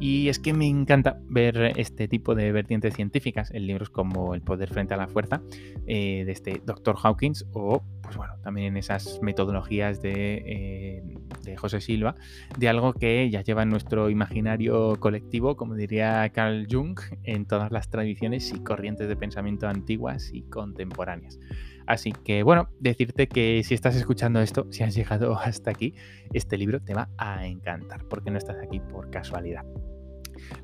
Y 0.00 0.28
es 0.28 0.38
que 0.38 0.52
me 0.52 0.66
encanta 0.66 1.18
ver 1.24 1.74
este 1.76 2.08
tipo 2.08 2.34
de 2.34 2.50
vertientes 2.52 2.94
científicas 2.94 3.50
en 3.52 3.66
libros 3.66 3.90
como 3.90 4.34
El 4.34 4.42
poder 4.42 4.68
frente 4.70 4.94
a 4.94 4.96
la 4.96 5.08
fuerza 5.08 5.42
eh, 5.86 6.24
de 6.24 6.32
este 6.32 6.62
Dr. 6.64 6.96
Hawkins 7.02 7.46
o 7.52 7.82
pues 8.12 8.18
bueno, 8.18 8.34
también 8.42 8.66
en 8.66 8.76
esas 8.76 9.20
metodologías 9.22 10.02
de, 10.02 10.42
eh, 10.44 11.02
de, 11.44 11.56
José 11.56 11.80
Silva, 11.80 12.14
de 12.58 12.68
algo 12.68 12.92
que 12.92 13.30
ya 13.30 13.40
lleva 13.40 13.62
en 13.62 13.70
nuestro 13.70 14.10
imaginario 14.10 15.00
colectivo, 15.00 15.56
como 15.56 15.76
diría 15.76 16.28
Carl 16.28 16.66
Jung, 16.70 17.00
en 17.22 17.46
todas 17.46 17.72
las 17.72 17.88
tradiciones 17.88 18.52
y 18.52 18.62
corrientes 18.62 19.08
de 19.08 19.16
pensamiento 19.16 19.66
antiguas 19.66 20.30
y 20.30 20.42
contemporáneas. 20.42 21.38
Así 21.86 22.12
que 22.12 22.42
bueno, 22.42 22.68
decirte 22.80 23.28
que 23.28 23.62
si 23.64 23.72
estás 23.72 23.96
escuchando 23.96 24.42
esto, 24.42 24.66
si 24.70 24.82
has 24.82 24.94
llegado 24.94 25.38
hasta 25.38 25.70
aquí, 25.70 25.94
este 26.34 26.58
libro 26.58 26.82
te 26.82 26.92
va 26.92 27.08
a 27.16 27.46
encantar, 27.46 28.04
porque 28.08 28.30
no 28.30 28.36
estás 28.36 28.58
aquí 28.62 28.78
por 28.78 29.08
casualidad. 29.08 29.64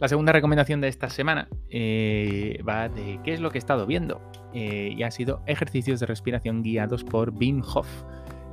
La 0.01 0.09
segunda 0.09 0.33
recomendación 0.33 0.81
de 0.81 0.89
esta 0.89 1.11
semana 1.11 1.49
eh, 1.71 2.63
va 2.67 2.89
de 2.89 3.19
qué 3.25 3.33
es 3.33 3.41
lo 3.41 3.51
que 3.51 3.59
he 3.59 3.61
estado 3.61 3.87
viendo 3.87 4.21
eh, 4.55 4.95
y 4.97 5.03
ha 5.03 5.11
sido 5.11 5.43
ejercicios 5.47 5.99
de 6.01 6.07
respiración 6.07 6.63
guiados 6.63 7.05
por 7.05 7.31
Wim 7.31 7.63
Hof. 7.63 7.89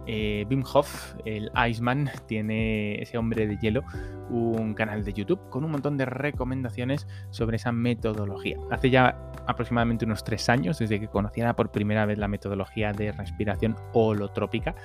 Eh, 0.07 0.45
Wim 0.49 0.63
Hof, 0.71 1.15
el 1.25 1.51
Iceman, 1.69 2.09
tiene 2.27 3.01
ese 3.01 3.17
hombre 3.17 3.47
de 3.47 3.57
hielo 3.57 3.83
un 4.29 4.73
canal 4.73 5.03
de 5.03 5.13
YouTube 5.13 5.39
con 5.51 5.63
un 5.63 5.71
montón 5.71 5.97
de 5.97 6.05
recomendaciones 6.05 7.07
sobre 7.29 7.57
esa 7.57 7.71
metodología. 7.71 8.57
Hace 8.71 8.89
ya 8.89 9.31
aproximadamente 9.47 10.05
unos 10.05 10.23
tres 10.23 10.49
años 10.49 10.79
desde 10.79 10.99
que 10.99 11.07
conociera 11.07 11.55
por 11.55 11.71
primera 11.71 12.07
vez 12.07 12.17
la 12.17 12.27
metodología 12.27 12.91
de 12.91 13.11
respiración 13.11 13.75
holotrópica 13.93 14.75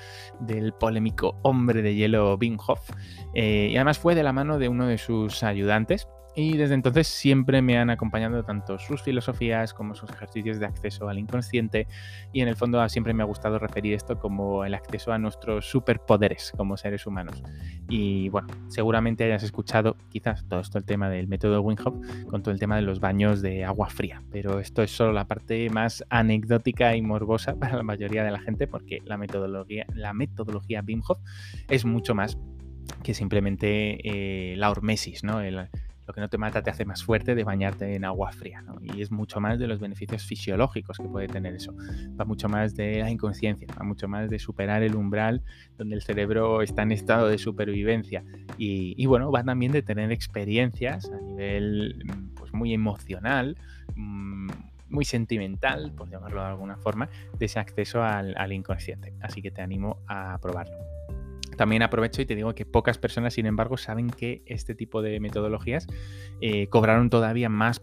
del 0.40 0.74
polémico 0.74 1.38
hombre 1.42 1.80
de 1.80 1.94
hielo 1.94 2.36
Wim 2.38 2.58
Hof 2.66 2.90
y 3.34 3.74
además 3.76 3.98
fue 3.98 4.14
de 4.14 4.22
la 4.22 4.34
mano 4.34 4.58
de 4.58 4.68
uno 4.68 4.86
de 4.86 4.98
sus 4.98 5.42
ayudantes 5.42 6.06
y 6.40 6.56
desde 6.56 6.74
entonces 6.74 7.06
siempre 7.06 7.60
me 7.60 7.76
han 7.76 7.90
acompañado 7.90 8.42
tanto 8.44 8.78
sus 8.78 9.02
filosofías 9.02 9.74
como 9.74 9.94
sus 9.94 10.08
ejercicios 10.08 10.58
de 10.58 10.64
acceso 10.64 11.06
al 11.08 11.18
inconsciente 11.18 11.86
y 12.32 12.40
en 12.40 12.48
el 12.48 12.56
fondo 12.56 12.86
siempre 12.88 13.12
me 13.12 13.22
ha 13.22 13.26
gustado 13.26 13.58
referir 13.58 13.92
esto 13.92 14.18
como 14.18 14.64
el 14.64 14.72
acceso 14.72 15.12
a 15.12 15.18
nuestros 15.18 15.66
superpoderes 15.66 16.52
como 16.56 16.78
seres 16.78 17.06
humanos. 17.06 17.42
Y 17.90 18.30
bueno, 18.30 18.48
seguramente 18.68 19.24
hayas 19.24 19.42
escuchado 19.42 19.98
quizás 20.08 20.48
todo 20.48 20.60
esto 20.60 20.78
el 20.78 20.84
tema 20.84 21.10
del 21.10 21.28
método 21.28 21.60
Wim 21.60 21.76
con 21.76 22.42
todo 22.42 22.52
el 22.52 22.58
tema 22.58 22.76
de 22.76 22.82
los 22.82 23.00
baños 23.00 23.42
de 23.42 23.64
agua 23.66 23.90
fría, 23.90 24.22
pero 24.32 24.60
esto 24.60 24.82
es 24.82 24.90
solo 24.90 25.12
la 25.12 25.26
parte 25.26 25.68
más 25.68 26.04
anecdótica 26.08 26.96
y 26.96 27.02
morbosa 27.02 27.54
para 27.56 27.76
la 27.76 27.82
mayoría 27.82 28.24
de 28.24 28.30
la 28.30 28.40
gente 28.40 28.66
porque 28.66 29.00
la 29.04 29.18
metodología, 29.18 29.84
la 29.94 30.14
metodología 30.14 30.82
Wim 30.86 31.02
Hof 31.06 31.18
es 31.68 31.84
mucho 31.84 32.14
más 32.14 32.38
que 33.02 33.12
simplemente 33.12 33.98
eh, 34.04 34.56
la 34.56 34.70
hormesis, 34.70 35.22
¿no? 35.22 35.42
Lo 36.10 36.14
que 36.14 36.20
no 36.20 36.28
te 36.28 36.38
mata 36.38 36.60
te 36.60 36.70
hace 36.70 36.84
más 36.84 37.04
fuerte 37.04 37.36
de 37.36 37.44
bañarte 37.44 37.94
en 37.94 38.04
agua 38.04 38.32
fría. 38.32 38.64
Y 38.82 39.00
es 39.00 39.12
mucho 39.12 39.40
más 39.40 39.60
de 39.60 39.68
los 39.68 39.78
beneficios 39.78 40.24
fisiológicos 40.24 40.98
que 40.98 41.04
puede 41.04 41.28
tener 41.28 41.54
eso. 41.54 41.72
Va 42.20 42.24
mucho 42.24 42.48
más 42.48 42.74
de 42.74 42.98
la 42.98 43.10
inconsciencia, 43.10 43.68
va 43.78 43.84
mucho 43.84 44.08
más 44.08 44.28
de 44.28 44.40
superar 44.40 44.82
el 44.82 44.96
umbral 44.96 45.40
donde 45.78 45.94
el 45.94 46.02
cerebro 46.02 46.62
está 46.62 46.82
en 46.82 46.90
estado 46.90 47.28
de 47.28 47.38
supervivencia. 47.38 48.24
Y, 48.58 49.06
bueno, 49.06 49.30
va 49.30 49.44
también 49.44 49.70
de 49.70 49.82
tener 49.82 50.10
experiencias 50.10 51.08
a 51.12 51.20
nivel 51.20 52.02
pues, 52.34 52.52
muy 52.52 52.74
emocional 52.74 53.56
mm, 53.94 54.50
muy 54.88 55.04
sentimental, 55.04 55.92
por 55.92 56.10
llamarlo 56.10 56.40
de 56.40 56.48
alguna 56.48 56.76
forma, 56.76 57.08
de 57.38 57.46
ese 57.46 57.60
acceso 57.60 58.02
al, 58.02 58.52
inconsciente. 58.52 59.14
Así 59.20 59.40
que 59.40 59.52
te 59.52 59.62
animo 59.62 59.98
a 60.08 60.36
probarlo. 60.42 60.76
También 61.60 61.82
aprovecho 61.82 62.22
y 62.22 62.24
te 62.24 62.34
digo 62.34 62.54
que 62.54 62.64
pocas 62.64 62.96
personas, 62.96 63.34
sin 63.34 63.44
embargo, 63.44 63.76
saben 63.76 64.08
que 64.08 64.42
este 64.46 64.74
tipo 64.74 65.02
de 65.02 65.20
metodologías 65.20 65.86
eh, 66.40 66.68
cobraron 66.68 67.10
todavía 67.10 67.50
más, 67.50 67.82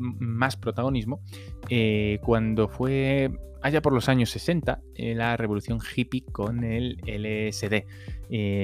más 0.00 0.56
protagonismo 0.56 1.20
eh, 1.68 2.18
cuando 2.24 2.66
fue 2.66 3.30
allá 3.64 3.82
por 3.82 3.92
los 3.92 4.08
años 4.08 4.30
60 4.30 4.80
eh, 4.94 5.14
la 5.14 5.36
revolución 5.36 5.80
hippie 5.80 6.24
con 6.30 6.64
el 6.64 6.98
LSD. 7.06 7.84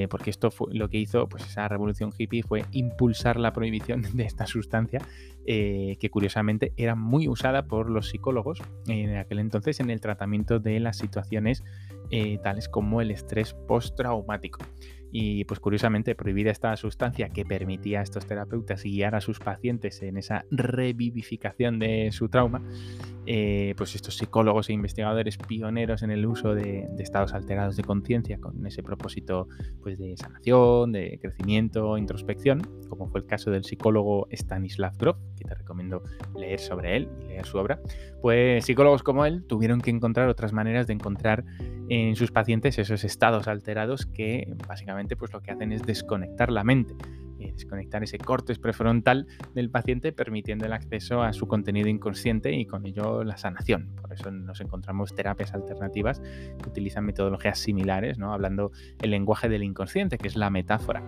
porque 0.09 0.29
esto 0.29 0.51
fue 0.51 0.73
lo 0.73 0.89
que 0.89 0.97
hizo, 0.97 1.27
pues 1.27 1.45
esa 1.45 1.67
revolución 1.67 2.11
hippie 2.17 2.43
fue 2.43 2.65
impulsar 2.71 3.39
la 3.39 3.53
prohibición 3.53 4.01
de 4.13 4.23
esta 4.23 4.45
sustancia 4.45 4.99
que 5.43 6.09
curiosamente 6.11 6.71
era 6.77 6.95
muy 6.95 7.27
usada 7.27 7.65
por 7.65 7.89
los 7.89 8.09
psicólogos 8.09 8.61
en 8.87 9.17
aquel 9.17 9.39
entonces 9.39 9.79
en 9.79 9.89
el 9.89 9.99
tratamiento 9.99 10.59
de 10.59 10.79
las 10.79 10.97
situaciones 10.97 11.63
eh, 12.13 12.39
tales 12.43 12.67
como 12.67 12.99
el 12.99 13.09
estrés 13.09 13.53
postraumático. 13.53 14.59
Y 15.13 15.45
pues 15.45 15.61
curiosamente 15.61 16.13
prohibida 16.13 16.51
esta 16.51 16.75
sustancia 16.75 17.29
que 17.29 17.45
permitía 17.45 18.01
a 18.01 18.03
estos 18.03 18.25
terapeutas 18.25 18.83
guiar 18.83 19.15
a 19.15 19.21
sus 19.21 19.39
pacientes 19.39 20.01
en 20.01 20.17
esa 20.17 20.43
revivificación 20.51 21.79
de 21.79 22.11
su 22.11 22.27
trauma, 22.27 22.61
eh, 23.27 23.75
pues 23.77 23.95
estos 23.95 24.17
psicólogos 24.17 24.69
e 24.69 24.73
investigadores 24.73 25.37
pioneros 25.37 26.01
en 26.01 26.11
el 26.11 26.25
uso 26.25 26.55
de, 26.55 26.87
estados 26.97 27.33
alterados 27.33 27.75
de 27.75 27.83
conciencia 27.83 28.39
con 28.39 28.65
ese 28.65 28.81
propósito 28.81 29.47
pues, 29.81 29.99
de 29.99 30.17
sanación, 30.17 30.91
de 30.91 31.19
crecimiento, 31.21 31.97
introspección, 31.97 32.61
como 32.89 33.07
fue 33.09 33.21
el 33.21 33.27
caso 33.27 33.51
del 33.51 33.63
psicólogo 33.63 34.27
Stanislav 34.31 34.97
Grof, 34.97 35.17
que 35.37 35.45
te 35.45 35.53
recomiendo 35.53 36.03
leer 36.35 36.59
sobre 36.59 36.97
él 36.97 37.09
y 37.21 37.27
leer 37.27 37.45
su 37.45 37.57
obra, 37.57 37.79
pues 38.21 38.65
psicólogos 38.65 39.03
como 39.03 39.25
él 39.25 39.45
tuvieron 39.47 39.81
que 39.81 39.91
encontrar 39.91 40.27
otras 40.27 40.53
maneras 40.53 40.87
de 40.87 40.93
encontrar 40.93 41.43
en 41.89 42.15
sus 42.15 42.31
pacientes 42.31 42.79
esos 42.79 43.03
estados 43.03 43.47
alterados 43.47 44.05
que 44.05 44.51
básicamente 44.67 45.15
pues 45.15 45.33
lo 45.33 45.41
que 45.41 45.51
hacen 45.51 45.71
es 45.71 45.83
desconectar 45.83 46.51
la 46.51 46.63
mente, 46.63 46.95
eh, 47.41 47.51
desconectar 47.53 48.03
ese 48.03 48.17
corte 48.17 48.55
prefrontal 48.55 49.27
del 49.53 49.69
paciente 49.69 50.11
permitiendo 50.11 50.65
el 50.65 50.73
acceso 50.73 51.21
a 51.23 51.33
su 51.33 51.47
contenido 51.47 51.87
inconsciente 51.87 52.53
y 52.53 52.65
con 52.65 52.85
ello 52.85 53.23
la 53.23 53.37
sanación. 53.37 53.89
Por 54.01 54.13
eso 54.13 54.31
nos 54.31 54.61
encontramos 54.61 55.15
terapias 55.15 55.53
alternativas 55.53 56.19
que 56.19 56.69
utilizan 56.69 57.05
metodologías 57.05 57.59
similares, 57.59 58.17
hablando 58.21 58.71
el 59.01 59.11
lenguaje 59.11 59.49
del 59.49 59.63
inconsciente, 59.63 60.17
que 60.17 60.27
es 60.27 60.35
la 60.35 60.49
metáfora 60.49 61.03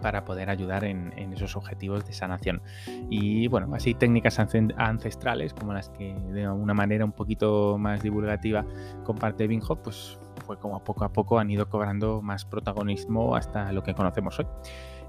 para 0.00 0.24
poder 0.24 0.50
ayudar 0.50 0.84
en, 0.84 1.12
esos 1.32 1.56
objetivos 1.56 2.06
de 2.06 2.12
sanación. 2.12 2.62
Y 3.10 3.48
bueno, 3.48 3.74
así 3.74 3.94
técnicas 3.94 4.38
ancestrales 4.38 5.54
como 5.54 5.72
las 5.72 5.90
que 5.90 6.14
de 6.14 6.48
una 6.48 6.74
manera 6.74 7.04
un 7.04 7.12
poquito 7.12 7.78
más 7.78 8.02
divulgativa 8.02 8.64
comparte 9.04 9.46
Binhop, 9.46 9.82
pues 9.82 10.18
fue 10.46 10.58
como 10.58 10.82
poco 10.82 11.04
a 11.04 11.12
poco 11.12 11.38
han 11.38 11.50
ido 11.50 11.68
cobrando 11.68 12.22
más 12.22 12.44
protagonismo 12.44 13.36
hasta 13.36 13.72
lo 13.72 13.82
que 13.82 13.94
conocemos 13.94 14.38
hoy. 14.38 14.46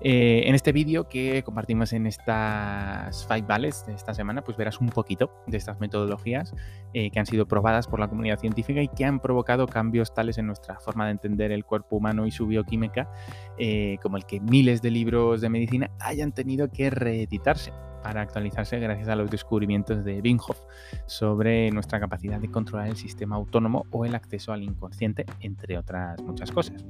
Eh, 0.02 0.44
en 0.46 0.56
este 0.56 0.72
vídeo 0.72 1.10
que 1.10 1.44
compartimos 1.44 1.92
en 1.92 2.08
estas 2.08 3.26
Five 3.28 3.42
Vales 3.42 3.86
de 3.86 3.94
esta 3.94 4.14
semana, 4.14 4.44
pues 4.44 4.58
verás 4.58 4.80
un 4.80 4.90
poquito 4.90 5.32
de 5.48 5.58
estas 5.58 5.80
metodologías 5.80 6.54
eh, 6.94 7.12
que 7.12 7.20
han 7.20 7.26
sido 7.26 7.48
probadas 7.48 7.88
por 7.88 8.00
la 8.00 8.08
comunidad 8.08 8.40
científica 8.40 8.82
y 8.82 8.88
que 8.88 9.06
han 9.06 9.20
provocado 9.20 9.68
cambios 9.68 10.14
tales 10.14 10.38
en 10.38 10.48
nuestra 10.48 10.80
forma 10.80 11.06
de 11.06 11.12
entender 11.12 11.52
el 11.52 11.66
cuerpo 11.66 11.98
humano 11.98 12.26
y 12.26 12.32
su 12.32 12.48
bioquímica, 12.48 13.12
eh, 13.58 13.98
como 14.02 14.18
el 14.18 14.26
que 14.26 14.40
miles 14.40 14.82
de 14.82 14.92
libros 14.92 15.42
de 15.42 15.50
medicina 15.50 15.92
hayan 16.00 16.32
tenido 16.32 16.72
que 16.72 16.90
reeditarse. 16.90 17.72
para 18.02 18.22
actualizarse 18.22 18.80
gracias 18.80 19.10
a 19.10 19.16
los 19.18 19.30
descubrimientos 19.30 20.06
de 20.06 20.22
Binghoff 20.22 20.58
sobre 21.06 21.70
nuestra 21.72 22.00
capacidad 22.00 22.40
de 22.40 22.50
controlar 22.50 22.88
el 22.88 22.96
sistema 22.96 23.36
autónomo 23.36 23.88
o 23.92 24.06
el 24.06 24.16
acceso 24.16 24.54
al 24.54 24.64
inconsciente, 24.64 25.26
entre 25.42 25.78
otras 25.78 26.22
muchas 26.24 26.50
cosas. 26.50 26.86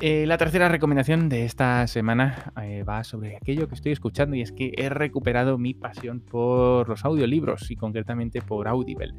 Eh, 0.00 0.26
la 0.26 0.38
tercera 0.38 0.68
recomendación 0.68 1.28
de 1.28 1.44
esta 1.44 1.84
semana 1.88 2.52
eh, 2.62 2.84
va 2.84 3.02
sobre 3.02 3.36
aquello 3.36 3.68
que 3.68 3.74
estoy 3.74 3.90
escuchando 3.90 4.36
y 4.36 4.42
es 4.42 4.52
que 4.52 4.72
he 4.76 4.88
recuperado 4.88 5.58
mi 5.58 5.74
pasión 5.74 6.20
por 6.20 6.88
los 6.88 7.04
audiolibros 7.04 7.68
y 7.72 7.74
concretamente 7.74 8.40
por 8.40 8.68
Audible. 8.68 9.12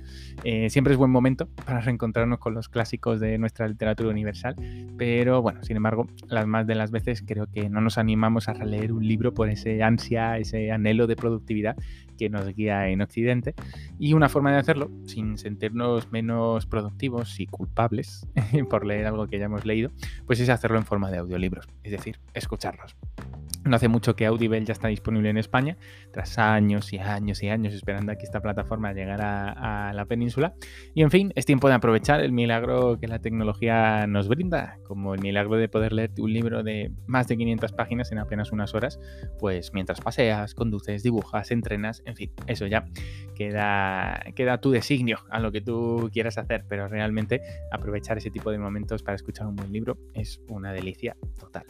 Eh, 0.46 0.70
siempre 0.70 0.94
es 0.94 0.98
buen 0.98 1.12
momento 1.12 1.50
para 1.66 1.82
reencontrarnos 1.82 2.40
con 2.40 2.54
los 2.54 2.70
clásicos 2.70 3.20
de 3.20 3.38
nuestra 3.38 3.68
literatura 3.68 4.10
universal, 4.10 4.56
pero 4.98 5.42
bueno, 5.42 5.62
sin 5.64 5.76
embargo, 5.76 6.08
las 6.30 6.48
más 6.48 6.66
de 6.66 6.76
las 6.76 6.92
veces 6.92 7.24
creo 7.28 7.48
que 7.48 7.70
no 7.70 7.82
nos 7.82 7.98
animamos 7.98 8.48
a 8.48 8.54
releer 8.54 8.94
un 8.94 9.06
libro 9.06 9.34
por 9.34 9.50
ese 9.50 9.84
ansia, 9.84 10.38
ese 10.38 10.72
anhelo 10.72 11.08
de 11.08 11.18
productividad 11.18 11.76
que 12.20 12.30
nos 12.30 12.54
guía 12.54 12.90
en 12.90 13.02
Occidente. 13.02 13.56
Y 13.98 14.14
una 14.14 14.30
forma 14.30 14.52
de 14.52 14.58
hacerlo, 14.58 14.92
sin 15.06 15.38
sentirnos 15.38 16.12
menos 16.12 16.66
productivos 16.66 17.40
y 17.40 17.48
culpables 17.48 18.28
por 18.70 18.86
leer 18.86 19.08
algo 19.08 19.28
que 19.28 19.40
ya 19.40 19.46
hemos 19.46 19.66
leído, 19.66 19.92
pues 20.28 20.40
es 20.42 20.50
hacerlo 20.50 20.78
en 20.78 20.86
forma 20.86 21.10
de 21.10 21.18
audiolibros, 21.18 21.68
es 21.84 21.92
decir, 21.92 22.20
escucharlos. 22.34 22.98
No 23.66 23.76
hace 23.76 23.90
mucho 23.90 24.16
que 24.16 24.26
Audible 24.26 24.64
ya 24.64 24.72
está 24.72 24.88
disponible 24.88 25.30
en 25.30 25.38
España, 25.38 25.78
tras 26.14 26.38
años 26.38 26.94
y 26.94 26.98
años 26.98 27.44
y 27.44 27.50
años 27.50 27.74
esperando 27.74 28.12
a 28.12 28.16
que 28.16 28.24
esta 28.24 28.42
plataforma 28.42 28.94
llegara 28.94 29.90
a 29.90 29.94
la 29.94 30.06
península. 30.06 30.54
Y 30.96 31.04
en 31.04 31.12
fin, 31.12 31.34
es 31.36 31.46
tiempo 31.46 31.68
de 31.68 31.74
aprovechar 31.74 32.22
el 32.22 32.32
milagro 32.32 32.98
que 33.00 33.08
la 33.08 33.20
tecnología 33.20 34.08
nos 34.08 34.30
brinda, 34.30 34.78
como 34.84 35.14
el 35.14 35.22
milagro 35.22 35.58
de 35.58 35.68
poder 35.68 35.92
leer 35.92 36.12
un 36.20 36.32
libro 36.32 36.64
de 36.64 36.92
más 37.06 37.28
de 37.28 37.36
500 37.36 37.74
páginas 37.74 38.12
en 38.14 38.20
apenas 38.20 38.52
unas 38.54 38.74
horas, 38.74 39.00
pues 39.40 39.74
mientras 39.74 40.00
paseas, 40.00 40.56
conduces, 40.56 41.04
dibujas, 41.04 41.52
entrenas, 41.52 42.02
en 42.10 42.16
fin, 42.16 42.32
eso 42.48 42.68
ya 42.68 42.86
queda, 43.36 44.22
queda 44.36 44.60
tu 44.60 44.72
designio 44.72 45.20
a 45.30 45.40
lo 45.40 45.52
que 45.52 45.62
tú 45.62 46.10
quieras 46.12 46.38
hacer, 46.38 46.66
pero 46.68 46.90
realmente 46.90 47.42
aprovechar 47.72 48.18
ese 48.18 48.30
tipo 48.30 48.52
de 48.52 48.58
momentos 48.58 49.02
para 49.02 49.16
escuchar 49.16 49.48
un 49.48 49.56
buen 49.56 49.72
libro 49.72 49.98
es 50.14 50.42
una 50.50 50.74
delicia 50.74 51.16
total. 51.40 51.64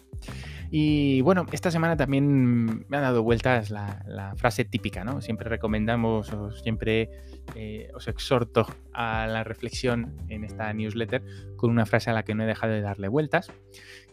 Y 0.71 1.21
bueno, 1.21 1.45
esta 1.51 1.71
semana 1.71 1.95
también 1.95 2.85
me 2.87 2.97
ha 2.97 3.01
dado 3.01 3.23
vueltas 3.23 3.69
la, 3.69 4.33
frase 4.37 4.65
típica, 4.65 5.03
¿no? 5.03 5.21
Siempre 5.21 5.49
recomendamos 5.49 6.31
siempre 6.61 7.09
eh, 7.55 7.89
os 7.93 8.07
exhorto 8.07 8.65
a 8.93 9.27
la 9.27 9.43
reflexión 9.43 10.15
en 10.29 10.43
esta 10.43 10.71
newsletter 10.73 11.23
con 11.55 11.71
una 11.71 11.85
frase 11.85 12.09
a 12.09 12.13
la 12.13 12.23
que 12.23 12.35
no 12.35 12.43
he 12.43 12.47
dejado 12.47 12.73
de 12.73 12.81
darle 12.81 13.07
vueltas. 13.07 13.51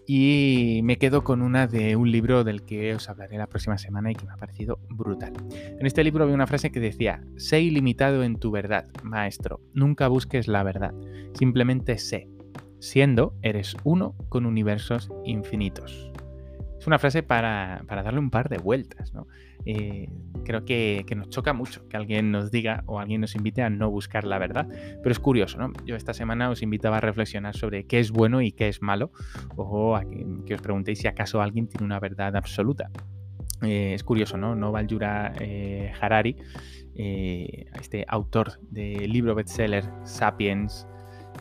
Y 0.06 0.80
me 0.84 0.98
quedo 0.98 1.24
con 1.24 1.42
una 1.42 1.66
de 1.66 1.96
un 1.96 2.10
libro 2.12 2.44
del 2.44 2.62
que 2.62 2.94
os 2.94 3.08
hablaré 3.08 3.38
la 3.38 3.48
próxima 3.48 3.76
semana 3.76 4.12
y 4.12 4.14
que 4.14 4.24
me 4.24 4.32
ha 4.32 4.36
parecido 4.36 4.78
brutal. 4.88 5.32
En 5.52 5.84
este 5.84 6.04
libro 6.04 6.22
había 6.24 6.36
una 6.36 6.46
frase 6.46 6.70
que 6.70 6.80
decía, 6.80 7.24
sé 7.36 7.60
ilimitado 7.60 8.22
en 8.22 8.36
tu 8.36 8.50
verdad, 8.50 8.86
maestro, 9.02 9.60
nunca 9.74 10.06
busques 10.08 10.46
la 10.46 10.62
verdad, 10.62 10.94
simplemente 11.34 11.98
sé, 11.98 12.28
siendo 12.78 13.34
eres 13.42 13.76
uno 13.84 14.14
con 14.28 14.46
universos 14.46 15.10
infinitos 15.24 16.12
una 16.86 16.98
frase 16.98 17.22
para, 17.22 17.82
darle 17.88 18.20
un 18.20 18.30
par 18.30 18.48
de 18.48 18.58
vueltas, 18.58 19.12
¿no? 19.12 19.26
Eh, 19.66 20.08
creo 20.44 20.64
que, 20.64 21.04
nos 21.16 21.28
choca 21.28 21.52
mucho 21.52 21.88
que 21.88 21.96
alguien 21.96 22.30
nos 22.30 22.52
diga 22.52 22.84
o 22.86 23.00
alguien 23.00 23.20
nos 23.20 23.34
invite 23.34 23.62
a 23.62 23.70
no 23.70 23.90
buscar 23.90 24.24
la 24.24 24.38
verdad, 24.38 24.68
pero 25.02 25.10
es 25.10 25.18
curioso, 25.18 25.58
¿no? 25.58 25.72
Yo 25.84 25.96
esta 25.96 26.14
semana 26.14 26.48
os 26.50 26.62
invitaba 26.62 26.98
a 26.98 27.00
reflexionar 27.00 27.56
sobre 27.56 27.84
qué 27.84 27.98
es 27.98 28.12
bueno 28.12 28.40
y 28.40 28.52
qué 28.52 28.68
es 28.68 28.80
malo, 28.80 29.10
o 29.56 29.96
a 29.96 30.04
que, 30.04 30.54
os 30.54 30.62
preguntéis 30.62 31.00
si 31.00 31.08
acaso 31.08 31.42
alguien 31.42 31.66
tiene 31.66 31.84
una 31.84 31.98
verdad 31.98 32.36
absoluta. 32.36 32.90
Eh, 33.62 33.94
es 33.94 34.04
curioso, 34.04 34.36
¿no? 34.36 34.54
No 34.54 34.70
Valjura 34.70 35.32
eh, 35.40 35.92
Harari, 36.00 36.36
este 36.94 38.06
autor 38.08 38.58
del 38.70 39.12
libro 39.12 39.34
bestseller 39.34 39.84
Sapiens, 40.04 40.86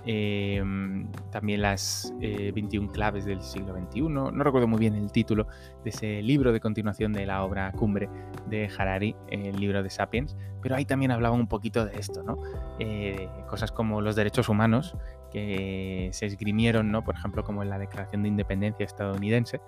Em, 0.07 1.11
también 1.31 1.63
las 1.63 2.13
21 2.19 2.87
eh, 2.87 2.91
claves 2.93 3.25
del 3.25 3.41
siglo 3.41 3.73
XXI. 3.73 4.01
No 4.01 4.31
recuerdo 4.31 4.67
muy 4.67 4.79
bien 4.79 4.93
el 4.93 5.11
título 5.11 5.47
de 5.83 5.89
ese 5.89 6.21
libro 6.21 6.53
de 6.53 6.59
continuación 6.59 7.11
de 7.11 7.25
la 7.25 7.43
obra 7.43 7.71
cumbre 7.71 8.07
de 8.47 8.69
Harari, 8.77 9.15
el 9.29 9.59
libro 9.59 9.81
de 9.81 9.89
Sapiens, 9.89 10.37
pero 10.61 10.75
ahí 10.75 10.85
también 10.85 11.11
hablaba 11.11 11.35
un 11.35 11.47
poquito 11.47 11.85
de 11.85 11.97
esto, 11.97 12.21
¿no? 12.21 12.37
Eh, 12.79 13.27
cosas 13.49 13.71
como 13.71 13.99
los 14.01 14.15
derechos 14.15 14.47
humanos 14.47 14.95
que 15.31 16.09
se 16.11 16.27
esgrimieron, 16.27 16.91
¿no? 16.91 17.03
Por 17.03 17.15
ejemplo, 17.15 17.43
como 17.43 17.63
en 17.63 17.69
la 17.69 17.79
Declaración 17.79 18.21
de 18.21 18.29
Independencia 18.29 18.85
estadounidense, 18.85 19.59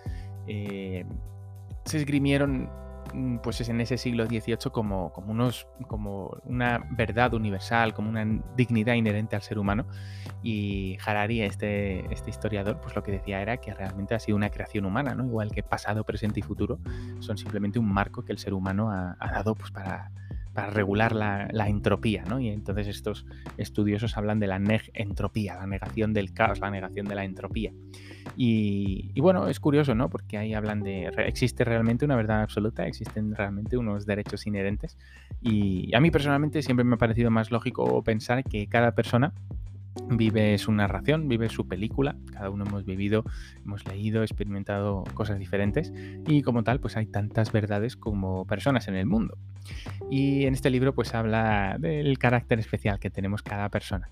eh, 0.46 1.04
se 1.86 1.98
esgrimieron 1.98 2.70
pues 3.44 3.62
es 3.62 3.70
en 3.70 3.82
ese 3.82 3.98
siglo 3.98 4.26
XVIII 4.26 4.72
como, 4.72 5.12
como, 5.14 5.32
unos, 5.32 5.68
como 5.88 6.38
una 6.44 6.86
verdad 6.92 7.34
universal, 7.34 7.94
como 7.94 8.10
una 8.10 8.26
dignidad 8.56 8.94
inherente 8.94 9.36
al 9.36 9.42
ser 9.42 9.60
humano. 9.60 9.86
Y 10.44 10.98
Harari, 11.06 11.42
este, 11.42 12.12
este 12.14 12.30
historiador, 12.30 12.80
pues 12.82 12.96
lo 12.96 13.04
que 13.04 13.12
decía 13.12 13.42
era 13.42 13.58
que 13.58 13.74
realmente 13.74 14.16
ha 14.16 14.20
sido 14.20 14.36
una 14.36 14.50
creación 14.50 14.86
humana, 14.86 15.16
¿no? 15.16 15.26
igual 15.26 15.52
que 15.52 15.64
pasado, 15.64 16.04
presente 16.04 16.40
y 16.40 16.44
futuro, 16.44 16.80
son 17.20 17.38
simplemente 17.38 17.80
un 17.80 17.92
marco 17.92 18.24
que 18.24 18.32
el 18.32 18.38
ser 18.38 18.54
humano 18.54 18.92
ha, 18.92 19.16
ha 19.20 19.32
dado 19.32 19.56
pues, 19.56 19.72
para, 19.72 20.12
para 20.58 20.72
regular 20.72 21.14
la, 21.14 21.68
entropía, 21.68 22.24
¿no? 22.24 22.40
Y 22.40 22.50
entonces 22.50 22.88
estos 22.88 23.28
estudiosos 23.60 24.18
hablan 24.18 24.40
de 24.40 24.48
la 24.48 24.60
entropía, 24.96 25.54
la 25.54 25.68
negación 25.68 26.14
del 26.14 26.34
caos, 26.34 26.62
la 26.62 26.72
negación 26.72 27.06
de 27.06 27.14
la 27.14 27.26
entropía. 27.26 27.72
Y, 28.36 29.22
bueno, 29.22 29.50
es 29.50 29.60
curioso, 29.60 29.94
¿no? 29.94 30.10
Porque 30.10 30.36
ahí 30.40 30.56
hablan 30.56 30.82
de, 30.82 31.12
existe 31.18 31.64
realmente 31.64 32.06
una 32.06 32.16
verdad 32.16 32.42
absoluta, 32.42 32.88
existen 32.88 33.36
realmente 33.36 33.78
unos 33.78 34.08
derechos 34.08 34.48
inherentes. 34.48 34.98
Y 35.44 35.96
a 35.96 36.00
mí 36.00 36.10
personalmente 36.10 36.64
siempre 36.64 36.84
me 36.84 36.96
ha 36.96 36.98
parecido 36.98 37.30
más 37.30 37.52
lógico 37.52 38.04
pensar 38.04 38.44
que 38.44 38.66
cada 38.66 38.96
persona 38.96 39.34
vive 40.10 40.58
su 40.58 40.72
narración, 40.72 41.28
vive 41.28 41.50
su 41.50 41.68
película, 41.68 42.16
cada 42.32 42.50
uno 42.50 42.66
hemos 42.66 42.86
vivido, 42.86 43.24
hemos 43.64 43.86
leído, 43.88 44.24
experimentado 44.24 45.04
cosas 45.14 45.40
diferentes. 45.40 45.94
Y 46.28 46.42
como 46.42 46.64
tal 46.64 46.80
pues 46.80 46.98
hay 46.98 47.06
tantas 47.06 47.52
verdades 47.52 47.96
como 47.96 48.46
personas 48.46 48.88
en 48.88 48.96
el 48.96 49.06
mundo. 49.06 49.38
Y 50.10 50.46
en 50.46 50.54
este 50.54 50.70
libro 50.70 50.94
pues 50.94 51.14
habla 51.14 51.78
del 51.80 52.18
carácter 52.18 52.60
especial 52.60 53.00
que 53.00 53.10
tenemos 53.10 53.42
cada 53.42 53.70
persona 53.70 54.10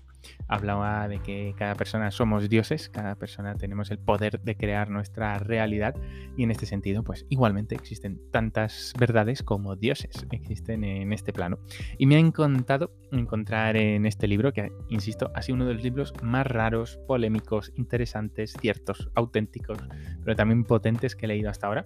hablaba 0.48 1.08
de 1.08 1.20
que 1.20 1.54
cada 1.56 1.74
persona 1.74 2.10
somos 2.10 2.48
dioses, 2.48 2.88
cada 2.88 3.14
persona 3.16 3.54
tenemos 3.54 3.90
el 3.90 3.98
poder 3.98 4.40
de 4.40 4.56
crear 4.56 4.90
nuestra 4.90 5.38
realidad 5.38 5.94
y 6.36 6.44
en 6.44 6.50
este 6.50 6.66
sentido, 6.66 7.02
pues 7.02 7.26
igualmente 7.28 7.74
existen 7.74 8.20
tantas 8.30 8.92
verdades 8.98 9.42
como 9.42 9.76
dioses 9.76 10.26
existen 10.30 10.84
en 10.84 11.12
este 11.12 11.32
plano. 11.32 11.58
Y 11.98 12.06
me 12.06 12.16
ha 12.16 12.18
encantado 12.18 12.92
encontrar 13.12 13.76
en 13.76 14.06
este 14.06 14.28
libro, 14.28 14.52
que 14.52 14.72
insisto, 14.88 15.30
ha 15.34 15.42
sido 15.42 15.56
uno 15.56 15.66
de 15.66 15.74
los 15.74 15.82
libros 15.82 16.12
más 16.22 16.46
raros, 16.46 16.98
polémicos, 17.06 17.72
interesantes, 17.76 18.54
ciertos, 18.60 19.10
auténticos, 19.14 19.78
pero 20.22 20.36
también 20.36 20.64
potentes 20.64 21.16
que 21.16 21.26
he 21.26 21.28
leído 21.28 21.50
hasta 21.50 21.66
ahora 21.66 21.84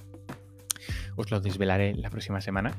os 1.17 1.31
lo 1.31 1.41
desvelaré 1.41 1.95
la 1.95 2.11
próxima 2.11 2.41
semana. 2.41 2.77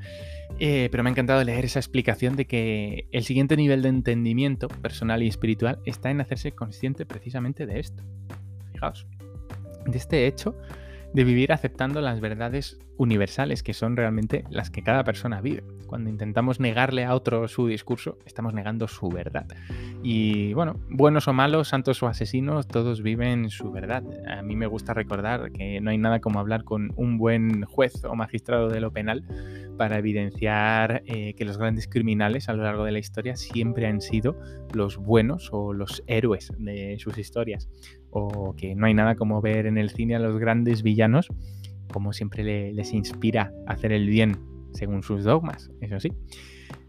Eh, 0.59 0.89
pero 0.91 1.03
me 1.03 1.09
ha 1.09 1.11
encantado 1.11 1.43
leer 1.43 1.65
esa 1.65 1.79
explicación 1.79 2.35
de 2.35 2.45
que 2.45 3.07
el 3.11 3.23
siguiente 3.23 3.57
nivel 3.57 3.81
de 3.81 3.89
entendimiento 3.89 4.67
personal 4.67 5.23
y 5.23 5.27
espiritual 5.27 5.79
está 5.85 6.11
en 6.11 6.21
hacerse 6.21 6.51
consciente 6.51 7.05
precisamente 7.05 7.65
de 7.65 7.79
esto. 7.79 8.03
Fijaos, 8.73 9.07
de 9.85 9.97
este 9.97 10.27
hecho 10.27 10.55
de 11.13 11.23
vivir 11.23 11.51
aceptando 11.51 12.01
las 12.01 12.21
verdades 12.21 12.79
universales, 12.97 13.63
que 13.63 13.73
son 13.73 13.97
realmente 13.97 14.43
las 14.49 14.69
que 14.69 14.83
cada 14.83 15.03
persona 15.03 15.41
vive. 15.41 15.63
Cuando 15.87 16.09
intentamos 16.09 16.59
negarle 16.59 17.03
a 17.03 17.15
otro 17.15 17.47
su 17.47 17.67
discurso, 17.67 18.17
estamos 18.25 18.53
negando 18.53 18.87
su 18.87 19.09
verdad. 19.09 19.45
Y 20.03 20.53
bueno, 20.53 20.79
buenos 20.89 21.27
o 21.27 21.33
malos, 21.33 21.67
santos 21.67 22.01
o 22.03 22.07
asesinos, 22.07 22.67
todos 22.67 23.01
viven 23.01 23.49
su 23.49 23.71
verdad. 23.71 24.03
A 24.27 24.41
mí 24.41 24.55
me 24.55 24.67
gusta 24.67 24.93
recordar 24.93 25.51
que 25.51 25.81
no 25.81 25.89
hay 25.89 25.97
nada 25.97 26.21
como 26.21 26.39
hablar 26.39 26.63
con 26.63 26.93
un 26.95 27.17
buen 27.17 27.63
juez 27.65 28.05
o 28.05 28.15
magistrado 28.15 28.69
de 28.69 28.79
lo 28.79 28.91
penal 28.91 29.23
para 29.77 29.97
evidenciar 29.97 31.03
eh, 31.05 31.33
que 31.35 31.45
los 31.45 31.57
grandes 31.57 31.87
criminales 31.87 32.49
a 32.49 32.53
lo 32.53 32.63
largo 32.63 32.85
de 32.85 32.91
la 32.91 32.99
historia 32.99 33.35
siempre 33.35 33.87
han 33.87 34.01
sido 34.01 34.37
los 34.73 34.97
buenos 34.97 35.49
o 35.51 35.73
los 35.73 36.03
héroes 36.07 36.51
de 36.57 36.97
sus 36.99 37.17
historias. 37.17 37.69
O 38.09 38.55
que 38.55 38.75
no 38.75 38.85
hay 38.85 38.93
nada 38.93 39.15
como 39.15 39.41
ver 39.41 39.65
en 39.65 39.77
el 39.77 39.89
cine 39.89 40.15
a 40.15 40.19
los 40.19 40.37
grandes 40.37 40.83
villanos 40.83 41.29
como 41.91 42.13
siempre 42.13 42.71
les 42.73 42.93
inspira 42.93 43.53
a 43.67 43.73
hacer 43.73 43.91
el 43.91 44.07
bien 44.07 44.37
según 44.73 45.03
sus 45.03 45.23
dogmas, 45.23 45.69
eso 45.81 45.99
sí. 45.99 46.11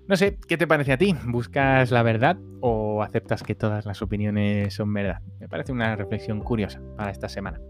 No 0.08 0.16
sé, 0.16 0.38
¿qué 0.48 0.56
te 0.56 0.66
parece 0.66 0.92
a 0.92 0.98
ti? 0.98 1.14
¿Buscas 1.26 1.90
la 1.90 2.02
verdad 2.02 2.36
o 2.60 3.02
aceptas 3.02 3.42
que 3.42 3.54
todas 3.54 3.86
las 3.86 4.02
opiniones 4.02 4.74
son 4.74 4.92
verdad? 4.92 5.20
Me 5.38 5.48
parece 5.48 5.72
una 5.72 5.94
reflexión 5.96 6.40
curiosa 6.40 6.80
para 6.96 7.10
esta 7.10 7.28
semana. 7.28 7.60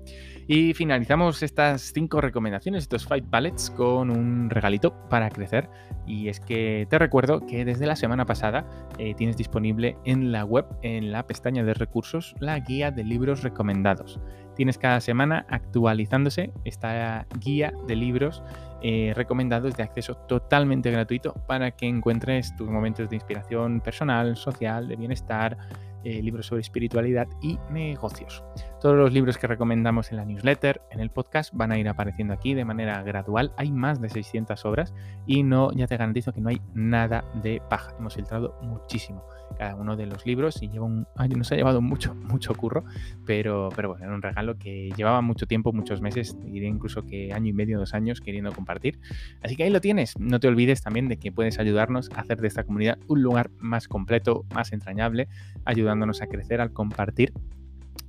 Y 0.46 0.74
finalizamos 0.74 1.42
estas 1.42 1.92
cinco 1.94 2.20
recomendaciones, 2.20 2.84
estos 2.84 3.06
five 3.06 3.22
pallets, 3.22 3.70
con 3.70 4.10
un 4.10 4.50
regalito 4.50 4.92
para 5.08 5.30
crecer. 5.30 5.68
Y 6.06 6.28
es 6.28 6.40
que 6.40 6.86
te 6.90 6.98
recuerdo 6.98 7.46
que 7.46 7.64
desde 7.64 7.86
la 7.86 7.96
semana 7.96 8.26
pasada 8.26 8.66
eh, 8.98 9.14
tienes 9.14 9.36
disponible 9.36 9.96
en 10.04 10.32
la 10.32 10.44
web, 10.44 10.66
en 10.82 11.12
la 11.12 11.26
pestaña 11.26 11.62
de 11.64 11.74
recursos, 11.74 12.34
la 12.40 12.58
guía 12.58 12.90
de 12.90 13.04
libros 13.04 13.42
recomendados. 13.42 14.20
tienes 14.54 14.76
cada 14.76 15.00
semana 15.00 15.46
actualizándose 15.48 16.52
esta 16.64 17.26
guía 17.40 17.72
de 17.86 17.96
libros 17.96 18.42
eh, 18.82 19.12
recomendados 19.14 19.76
de 19.76 19.84
acceso 19.84 20.16
totalmente 20.28 20.90
gratuito 20.90 21.34
para 21.46 21.70
que 21.70 21.86
encuentres 21.86 22.54
tus 22.56 22.68
momentos 22.68 23.08
de 23.08 23.16
inspiración 23.16 23.80
personal, 23.80 24.36
social, 24.36 24.88
de 24.88 24.96
bienestar, 24.96 25.56
eh, 26.04 26.22
libros 26.22 26.46
sobre 26.46 26.62
espiritualidad 26.62 27.28
y 27.40 27.58
negocios. 27.70 28.44
Todos 28.80 28.96
los 28.96 29.12
libros 29.12 29.38
que 29.38 29.46
recomendamos 29.46 30.10
en 30.10 30.16
la 30.16 30.24
newsletter, 30.24 30.82
en 30.90 31.00
el 31.00 31.10
podcast, 31.10 31.52
van 31.54 31.72
a 31.72 31.78
ir 31.78 31.88
apareciendo 31.88 32.34
aquí 32.34 32.54
de 32.54 32.64
manera 32.64 33.02
gradual. 33.02 33.52
Hay 33.56 33.70
más 33.70 34.00
de 34.00 34.08
600 34.08 34.64
obras 34.64 34.94
y 35.26 35.42
no, 35.42 35.72
ya 35.72 35.86
te 35.86 35.96
garantizo 35.96 36.32
que 36.32 36.40
no 36.40 36.48
hay 36.48 36.60
nada 36.74 37.24
de 37.42 37.62
paja. 37.68 37.94
Hemos 37.98 38.14
filtrado 38.14 38.58
muchísimo 38.62 39.24
cada 39.54 39.74
uno 39.74 39.96
de 39.96 40.06
los 40.06 40.26
libros 40.26 40.62
y 40.62 40.68
lleva 40.68 40.86
un 40.86 41.06
año, 41.16 41.36
nos 41.36 41.52
ha 41.52 41.56
llevado 41.56 41.80
mucho, 41.80 42.14
mucho 42.32 42.54
curro, 42.54 42.84
pero, 43.24 43.68
pero 43.74 43.90
bueno, 43.90 44.04
era 44.04 44.14
un 44.14 44.22
regalo 44.22 44.58
que 44.58 44.90
llevaba 44.96 45.20
mucho 45.20 45.46
tiempo, 45.46 45.72
muchos 45.72 46.00
meses, 46.00 46.36
diría 46.40 46.68
incluso 46.68 47.06
que 47.06 47.32
año 47.32 47.48
y 47.48 47.52
medio, 47.52 47.78
dos 47.78 47.94
años 47.94 48.20
queriendo 48.20 48.52
compartir. 48.52 48.98
Así 49.42 49.56
que 49.56 49.64
ahí 49.64 49.70
lo 49.70 49.80
tienes. 49.80 50.18
No 50.18 50.40
te 50.40 50.48
olvides 50.48 50.82
también 50.82 51.08
de 51.08 51.16
que 51.16 51.32
puedes 51.32 51.58
ayudarnos 51.58 52.10
a 52.14 52.20
hacer 52.20 52.40
de 52.40 52.48
esta 52.48 52.64
comunidad 52.64 52.98
un 53.08 53.22
lugar 53.22 53.50
más 53.58 53.88
completo, 53.88 54.44
más 54.54 54.72
entrañable, 54.72 55.28
ayudándonos 55.64 56.22
a 56.22 56.26
crecer 56.26 56.60
al 56.60 56.72
compartir 56.72 57.32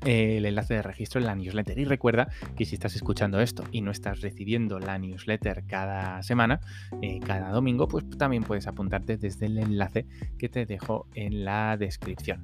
el 0.05 0.45
enlace 0.45 0.75
de 0.75 0.81
registro 0.81 1.19
en 1.19 1.27
la 1.27 1.35
newsletter. 1.35 1.77
Y 1.77 1.85
recuerda 1.85 2.29
que 2.55 2.65
si 2.65 2.75
estás 2.75 2.95
escuchando 2.95 3.39
esto 3.39 3.63
y 3.71 3.81
no 3.81 3.91
estás 3.91 4.21
recibiendo 4.21 4.79
la 4.79 4.97
newsletter 4.97 5.63
cada 5.65 6.21
semana, 6.23 6.59
eh, 7.01 7.19
cada 7.25 7.49
domingo, 7.51 7.87
pues 7.87 8.09
también 8.17 8.43
puedes 8.43 8.67
apuntarte 8.67 9.17
desde 9.17 9.47
el 9.47 9.57
enlace 9.57 10.05
que 10.37 10.49
te 10.49 10.65
dejo 10.65 11.07
en 11.15 11.45
la 11.45 11.77
descripción. 11.77 12.43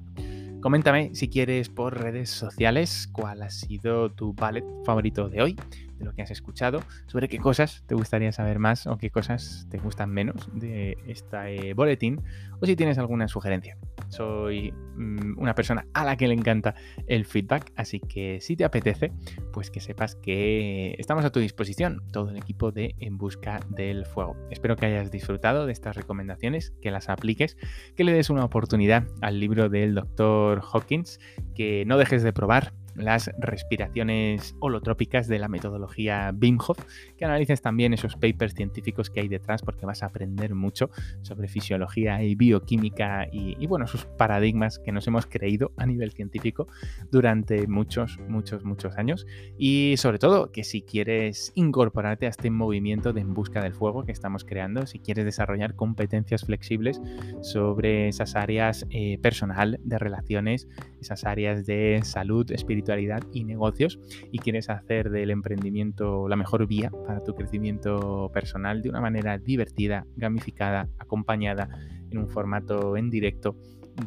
Coméntame 0.62 1.16
si 1.16 1.30
quieres 1.30 1.70
por 1.70 2.02
redes 2.02 2.30
sociales 2.30 3.08
cuál 3.14 3.44
ha 3.44 3.50
sido 3.50 4.12
tu 4.12 4.34
ballet 4.34 4.66
favorito 4.84 5.30
de 5.30 5.42
hoy, 5.42 5.56
de 6.00 6.06
lo 6.06 6.14
que 6.14 6.22
has 6.22 6.32
escuchado, 6.32 6.82
sobre 7.08 7.28
qué 7.28 7.38
cosas 7.38 7.84
te 7.86 7.96
gustaría 7.96 8.32
saber 8.32 8.60
más 8.60 8.88
o 8.88 8.98
qué 8.98 9.10
cosas 9.10 9.68
te 9.70 9.78
gustan 9.78 10.10
menos 10.10 10.50
de 10.54 10.98
este 11.06 11.74
boletín, 11.74 12.22
o 12.60 12.66
si 12.66 12.76
tienes 12.76 12.98
alguna 12.98 13.28
sugerencia. 13.28 13.78
Soy 14.10 14.72
mm, 14.72 15.38
una 15.38 15.54
persona 15.54 15.86
a 15.94 16.04
la 16.04 16.18
que 16.18 16.28
le 16.28 16.34
encanta 16.34 16.76
el 17.08 17.26
feedback, 17.26 17.72
así 17.76 18.00
que 18.00 18.40
si 18.42 18.56
te 18.56 18.66
apetece, 18.66 19.12
pues 19.54 19.70
que 19.70 19.82
sepas 19.82 20.16
que 20.16 20.96
estamos 20.98 21.26
a 21.26 21.32
tu 21.32 21.40
disposición, 21.40 22.02
todo 22.12 22.32
el 22.32 22.38
equipo 22.38 22.72
de 22.72 22.96
En 23.00 23.18
Busca 23.18 23.60
del 23.70 24.06
Fuego. 24.06 24.36
Espero 24.50 24.76
que 24.76 24.88
hayas 24.88 25.12
disfrutado 25.12 25.66
de 25.66 25.74
estas 25.74 25.96
recomendaciones, 25.96 26.74
que 26.82 26.92
las 26.92 27.10
apliques, 27.10 27.58
que 27.96 28.04
le 28.04 28.14
des 28.14 28.30
una 28.30 28.46
oportunidad 28.46 29.06
al 29.22 29.40
libro 29.40 29.70
del 29.70 29.96
doctor 29.96 30.62
Hawkins, 30.74 31.20
que 31.56 31.84
no 31.86 31.98
dejes 31.98 32.24
de 32.24 32.34
probar 32.34 32.74
las 33.00 33.32
respiraciones 33.40 34.56
holotrópicas 34.60 35.28
de 35.28 35.40
la 35.40 35.48
metodología 35.48 36.34
Wim 36.40 36.58
Hof, 36.66 36.80
que 37.18 37.26
analices 37.26 37.62
también 37.62 37.94
esos 37.94 38.16
papers 38.16 38.54
científicos 38.54 39.10
que 39.10 39.22
hay 39.22 39.28
detrás 39.28 39.62
porque 39.62 39.86
vas 39.86 40.04
a 40.04 40.08
aprender 40.08 40.56
mucho 40.56 40.90
sobre 41.22 41.48
fisiología 41.48 42.22
y 42.24 42.36
bioquímica 42.36 43.28
y, 43.32 43.66
bueno, 43.68 43.88
sus 43.88 44.06
paradigmas 44.06 44.80
que 44.80 44.92
nos 44.92 45.08
hemos 45.08 45.26
creído 45.26 45.72
a 45.78 45.86
nivel 45.86 46.12
científico 46.12 46.68
durante 47.12 47.68
muchos, 47.68 48.20
muchos, 48.28 48.64
muchos 48.64 48.98
años. 48.98 49.26
Y 49.58 49.96
sobre 49.98 50.20
todo 50.20 50.52
que 50.52 50.64
si 50.64 50.82
quieres 50.82 51.52
incorporarte 51.56 52.26
a 52.26 52.30
este 52.30 52.50
movimiento 52.50 53.14
de 53.14 53.22
en 53.22 53.34
busca 53.34 53.62
del 53.62 53.74
fuego 53.74 54.06
que 54.06 54.12
estamos 54.12 54.44
creando, 54.44 54.88
si 54.88 55.00
quieres 55.00 55.26
desarrollar 55.26 55.76
competencias 55.76 56.46
flexibles 56.46 57.02
sobre 57.42 58.08
esas 58.08 58.36
áreas 58.36 58.86
eh, 58.90 59.18
personal, 59.20 59.80
de 59.84 60.00
relaciones, 60.00 60.68
esas 61.02 61.26
áreas 61.26 61.66
de 61.66 62.00
salud, 62.04 62.50
espiritual, 62.52 62.89
y 63.32 63.44
negocios 63.44 64.00
y 64.32 64.40
quieres 64.40 64.70
hacer 64.70 65.10
del 65.10 65.30
emprendimiento 65.30 66.28
la 66.28 66.36
mejor 66.36 66.66
vía 66.68 66.92
para 67.06 67.24
tu 67.24 67.36
crecimiento 67.36 68.32
personal 68.34 68.82
de 68.82 68.90
una 68.90 69.02
manera 69.02 69.38
divertida, 69.38 70.06
gamificada, 70.16 70.90
acompañada 70.98 71.70
en 72.10 72.18
un 72.18 72.30
formato 72.30 72.98
en 72.98 73.10
directo 73.10 73.56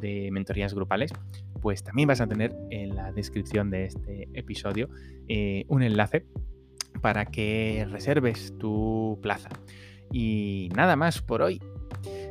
de 0.00 0.30
mentorías 0.32 0.74
grupales, 0.74 1.12
pues 1.60 1.82
también 1.82 2.08
vas 2.08 2.20
a 2.20 2.26
tener 2.26 2.54
en 2.70 2.96
la 2.96 3.12
descripción 3.12 3.70
de 3.70 3.84
este 3.84 4.28
episodio 4.32 4.88
eh, 5.28 5.64
un 5.68 5.82
enlace 5.82 6.24
para 7.00 7.26
que 7.26 7.86
reserves 7.90 8.56
tu 8.58 9.18
plaza. 9.22 9.50
Y 10.12 10.68
nada 10.74 10.96
más 10.96 11.22
por 11.22 11.42
hoy. 11.42 11.60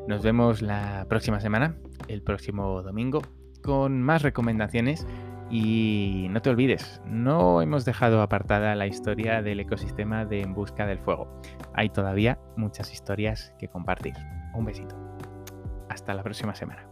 Nos 0.08 0.24
vemos 0.24 0.62
la 0.62 1.06
próxima 1.08 1.40
semana, 1.40 1.78
el 2.08 2.22
próximo 2.22 2.82
domingo, 2.82 3.22
con 3.62 4.02
más 4.02 4.24
recomendaciones 4.24 5.06
y 5.52 6.28
no 6.30 6.42
te 6.42 6.50
olvides, 6.50 7.02
no 7.06 7.62
hemos 7.62 7.84
dejado 7.84 8.22
apartada 8.22 8.74
la 8.74 8.88
historia 8.88 9.42
del 9.42 9.60
ecosistema 9.60 10.24
de 10.24 10.42
En 10.42 10.54
Busca 10.54 10.86
del 10.86 10.98
Fuego. 11.00 11.28
Hay 11.74 11.90
todavía 11.90 12.40
muchas 12.56 12.94
historias 12.94 13.54
que 13.60 13.68
compartir. 13.68 14.14
Un 14.54 14.64
besito. 14.64 14.96
Hasta 15.90 16.14
la 16.14 16.24
próxima 16.24 16.56
semana. 16.56 16.88